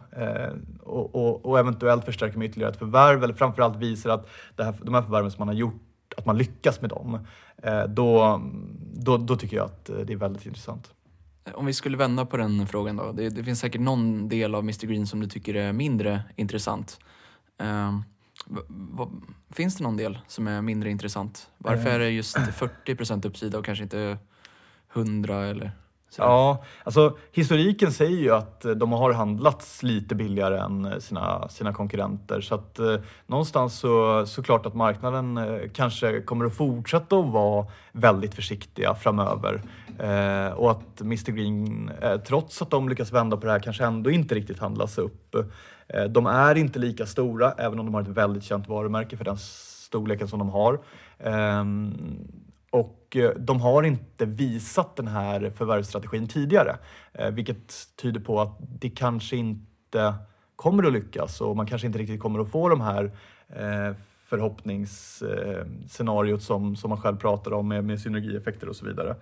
och, 0.80 1.15
och, 1.15 1.45
och, 1.45 1.60
eventuellt 1.60 2.06
förstärka 2.06 2.38
med 2.38 2.49
ytterligare 2.49 2.71
ett 2.71 2.80
förvärv 2.80 3.23
eller 3.23 3.34
framförallt 3.34 3.75
visar 3.75 4.10
att 4.10 4.30
det 4.56 4.63
här, 4.63 4.75
de 4.82 4.93
här 4.93 5.01
förvärven 5.01 5.32
som 5.32 5.39
man 5.39 5.47
har 5.47 5.56
gjort, 5.56 6.13
att 6.17 6.25
man 6.25 6.38
lyckas 6.38 6.82
med 6.82 6.89
dem, 6.89 7.19
eh, 7.63 7.84
då, 7.84 8.41
då, 8.93 9.17
då 9.17 9.36
tycker 9.36 9.58
jag 9.58 9.65
att 9.65 9.86
det 9.86 10.13
är 10.13 10.17
väldigt 10.17 10.45
intressant. 10.45 10.93
Om 11.54 11.65
vi 11.65 11.73
skulle 11.73 11.97
vända 11.97 12.25
på 12.25 12.38
den 12.38 12.67
frågan 12.67 12.95
då. 12.95 13.12
Det, 13.12 13.30
det, 13.30 13.43
finns 13.43 13.60
säkert 13.60 13.82
någon 13.82 14.30
del 14.30 14.56
av 14.56 14.63
Mr 14.63 14.88
Green 14.88 15.08
som 15.08 15.19
du 15.19 15.27
tycker 15.27 15.56
är 15.56 15.73
mindre 15.73 16.23
intressant. 16.36 16.99
Uh, 17.62 17.99
finns 19.49 19.77
det 19.77 19.84
någon 19.84 19.97
del 19.97 20.19
som 20.27 20.47
är 20.47 20.62
mindre 20.62 20.89
intressant? 20.89 21.49
Varför 21.58 21.89
är 21.89 21.99
det 21.99 22.10
just 22.10 22.38
40% 22.38 23.27
uppsida 23.27 23.58
och 23.58 23.65
kanske 23.65 23.84
inte 23.84 24.17
100 24.93 25.45
eller? 25.45 25.71
Så. 26.15 26.21
Ja, 26.21 26.63
alltså 26.84 27.17
historiken 27.32 27.91
säger 27.91 28.17
ju 28.17 28.32
att 28.32 28.65
eh, 28.65 28.71
de 28.71 28.91
har 28.91 29.13
handlats 29.13 29.84
lite 29.84 30.15
billigare 30.15 30.60
än 30.60 30.86
eh, 30.86 30.97
sina, 30.97 31.50
sina 31.50 31.74
konkurrenter. 31.74 32.41
Så 32.41 32.56
att 32.56 32.80
eh, 32.80 32.95
någonstans 33.28 33.80
så, 33.80 34.26
så 34.26 34.43
klart 34.43 34.65
att 34.65 34.74
marknaden 34.74 35.38
eh, 35.38 35.69
kanske 35.74 36.21
kommer 36.21 36.45
att 36.45 36.56
fortsätta 36.56 37.17
att 37.17 37.30
vara 37.30 37.67
väldigt 37.91 38.36
försiktiga 38.36 38.95
framöver. 38.95 39.62
Eh, 40.00 40.54
och 40.54 40.71
att 40.71 41.02
Mr 41.02 41.32
Green, 41.32 41.91
eh, 42.02 42.17
trots 42.17 42.62
att 42.62 42.69
de 42.69 42.89
lyckas 42.89 43.12
vända 43.12 43.38
på 43.38 43.45
det 43.45 43.52
här, 43.52 43.60
kanske 43.60 43.86
ändå 43.86 44.12
inte 44.12 44.36
riktigt 44.36 44.60
handlas 44.60 44.97
upp. 44.97 45.36
Eh, 45.88 46.04
de 46.04 46.26
är 46.26 46.56
inte 46.56 46.80
lika 46.80 47.06
stora, 47.06 47.52
även 47.52 47.80
om 47.80 47.86
de 47.86 47.93
har 47.93 48.02
ett 48.02 48.08
väldigt 48.08 48.43
känt 48.43 48.67
varumärke 48.67 49.17
för 49.17 49.26
den 49.26 49.38
storleken 49.38 50.28
som 50.28 50.39
de 50.39 50.50
har. 50.50 50.80
Ehm, 51.19 51.93
och 52.71 53.15
eh, 53.15 53.29
de 53.29 53.62
har 53.62 53.84
inte 53.84 54.25
visat 54.25 54.95
den 54.95 55.07
här 55.07 55.51
förvärvsstrategin 55.55 56.27
tidigare, 56.27 56.77
eh, 57.13 57.31
vilket 57.31 57.73
tyder 58.01 58.19
på 58.19 58.41
att 58.41 58.57
det 58.60 58.89
kanske 58.89 59.36
inte 59.36 60.13
kommer 60.55 60.84
att 60.84 60.93
lyckas 60.93 61.41
och 61.41 61.55
man 61.55 61.65
kanske 61.65 61.88
inte 61.88 61.99
riktigt 61.99 62.21
kommer 62.21 62.39
att 62.39 62.51
få 62.51 62.69
de 62.69 62.81
här 62.81 63.12
eh, 63.49 63.91
förhoppningsscenariot 64.25 66.43
som, 66.43 66.75
som 66.75 66.89
man 66.89 67.01
själv 67.01 67.17
pratar 67.17 67.53
om 67.53 67.67
med, 67.67 67.84
med 67.84 67.99
synergieffekter 67.99 68.69
och 68.69 68.75
så 68.75 68.86
vidare. 68.86 69.15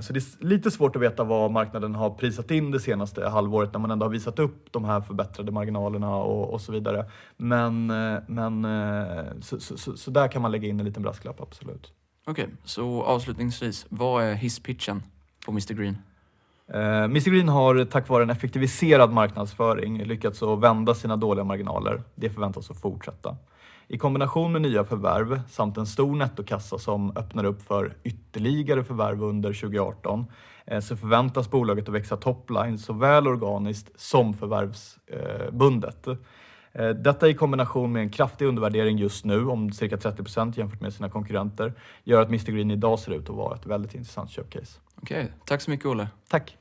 Så 0.00 0.12
det 0.12 0.18
är 0.18 0.44
lite 0.44 0.70
svårt 0.70 0.96
att 0.96 1.02
veta 1.02 1.24
vad 1.24 1.50
marknaden 1.50 1.94
har 1.94 2.10
prisat 2.10 2.50
in 2.50 2.70
det 2.70 2.80
senaste 2.80 3.28
halvåret 3.28 3.72
när 3.72 3.80
man 3.80 3.90
ändå 3.90 4.06
har 4.06 4.10
visat 4.10 4.38
upp 4.38 4.72
de 4.72 4.84
här 4.84 5.00
förbättrade 5.00 5.52
marginalerna 5.52 6.16
och, 6.16 6.52
och 6.52 6.60
så 6.60 6.72
vidare. 6.72 7.10
Men, 7.36 7.86
men 8.26 8.66
så, 9.42 9.60
så, 9.60 9.76
så, 9.76 9.96
så, 9.96 10.10
där 10.10 10.28
kan 10.28 10.42
man 10.42 10.52
lägga 10.52 10.68
in 10.68 10.80
en 10.80 10.86
liten 10.86 11.02
brasklapp, 11.02 11.40
absolut. 11.40 11.92
Okej, 12.28 12.44
okay, 12.44 12.56
så 12.64 13.02
avslutningsvis, 13.02 13.86
vad 13.88 14.24
är 14.24 14.34
hisspitchen 14.34 15.02
på 15.46 15.50
Mr 15.50 15.74
Green? 15.74 15.98
Eh, 16.72 16.80
uh, 16.80 17.04
Mr 17.04 17.30
Green 17.30 17.48
har 17.48 17.84
tack 17.84 18.08
vare 18.08 18.22
en 18.22 18.30
effektiviserad 18.30 19.12
marknadsföring 19.12 20.04
lyckats 20.04 20.42
att 20.42 20.60
vända 20.60 20.94
sina 20.94 21.16
dåliga 21.16 21.44
marginaler. 21.44 22.02
Det 22.14 22.30
förväntas 22.30 22.70
att 22.70 22.80
fortsätta. 22.80 23.36
I 23.86 23.98
kombination 23.98 24.52
med 24.52 24.62
nya 24.62 24.84
förvärv 24.84 25.40
samt 25.50 25.76
en 25.76 25.86
stor 25.86 26.16
nettokassa 26.16 26.78
som 26.78 27.16
öppnar 27.16 27.44
upp 27.44 27.62
för 27.62 27.96
ytterligare 28.04 28.84
förvärv 28.84 29.22
under 29.22 29.52
2018 29.52 30.26
eh, 30.66 30.80
så 30.80 30.96
förväntas 30.96 31.50
bolaget 31.50 31.88
att 31.88 31.94
växa 31.94 32.16
topline 32.16 32.78
såväl 32.78 33.28
organiskt 33.28 34.00
som 34.00 34.34
förvärvsbundet. 34.34 36.08
Eh, 36.72 36.88
detta 36.88 37.28
i 37.28 37.34
kombination 37.34 37.92
med 37.92 38.02
en 38.02 38.10
kraftig 38.10 38.46
undervärdering 38.46 38.98
just 38.98 39.24
nu 39.24 39.46
om 39.46 39.72
cirka 39.72 39.96
30% 39.96 40.58
jämfört 40.58 40.80
med 40.80 40.92
sina 40.92 41.08
konkurrenter 41.08 41.72
gör 42.04 42.22
att 42.22 42.28
Mr 42.28 42.52
Green 42.52 42.70
idag 42.70 42.98
ser 42.98 43.12
ut 43.12 43.30
att 43.30 43.36
vara 43.36 43.56
ett 43.56 43.66
väldigt 43.66 43.94
intressant 43.94 44.30
köpcase. 44.30 44.78
Okej, 45.02 45.24
okay. 45.24 45.32
tack 45.44 45.60
så 45.60 45.70
mycket 45.70 45.86
Olle. 45.86 46.08
Tack. 46.28 46.56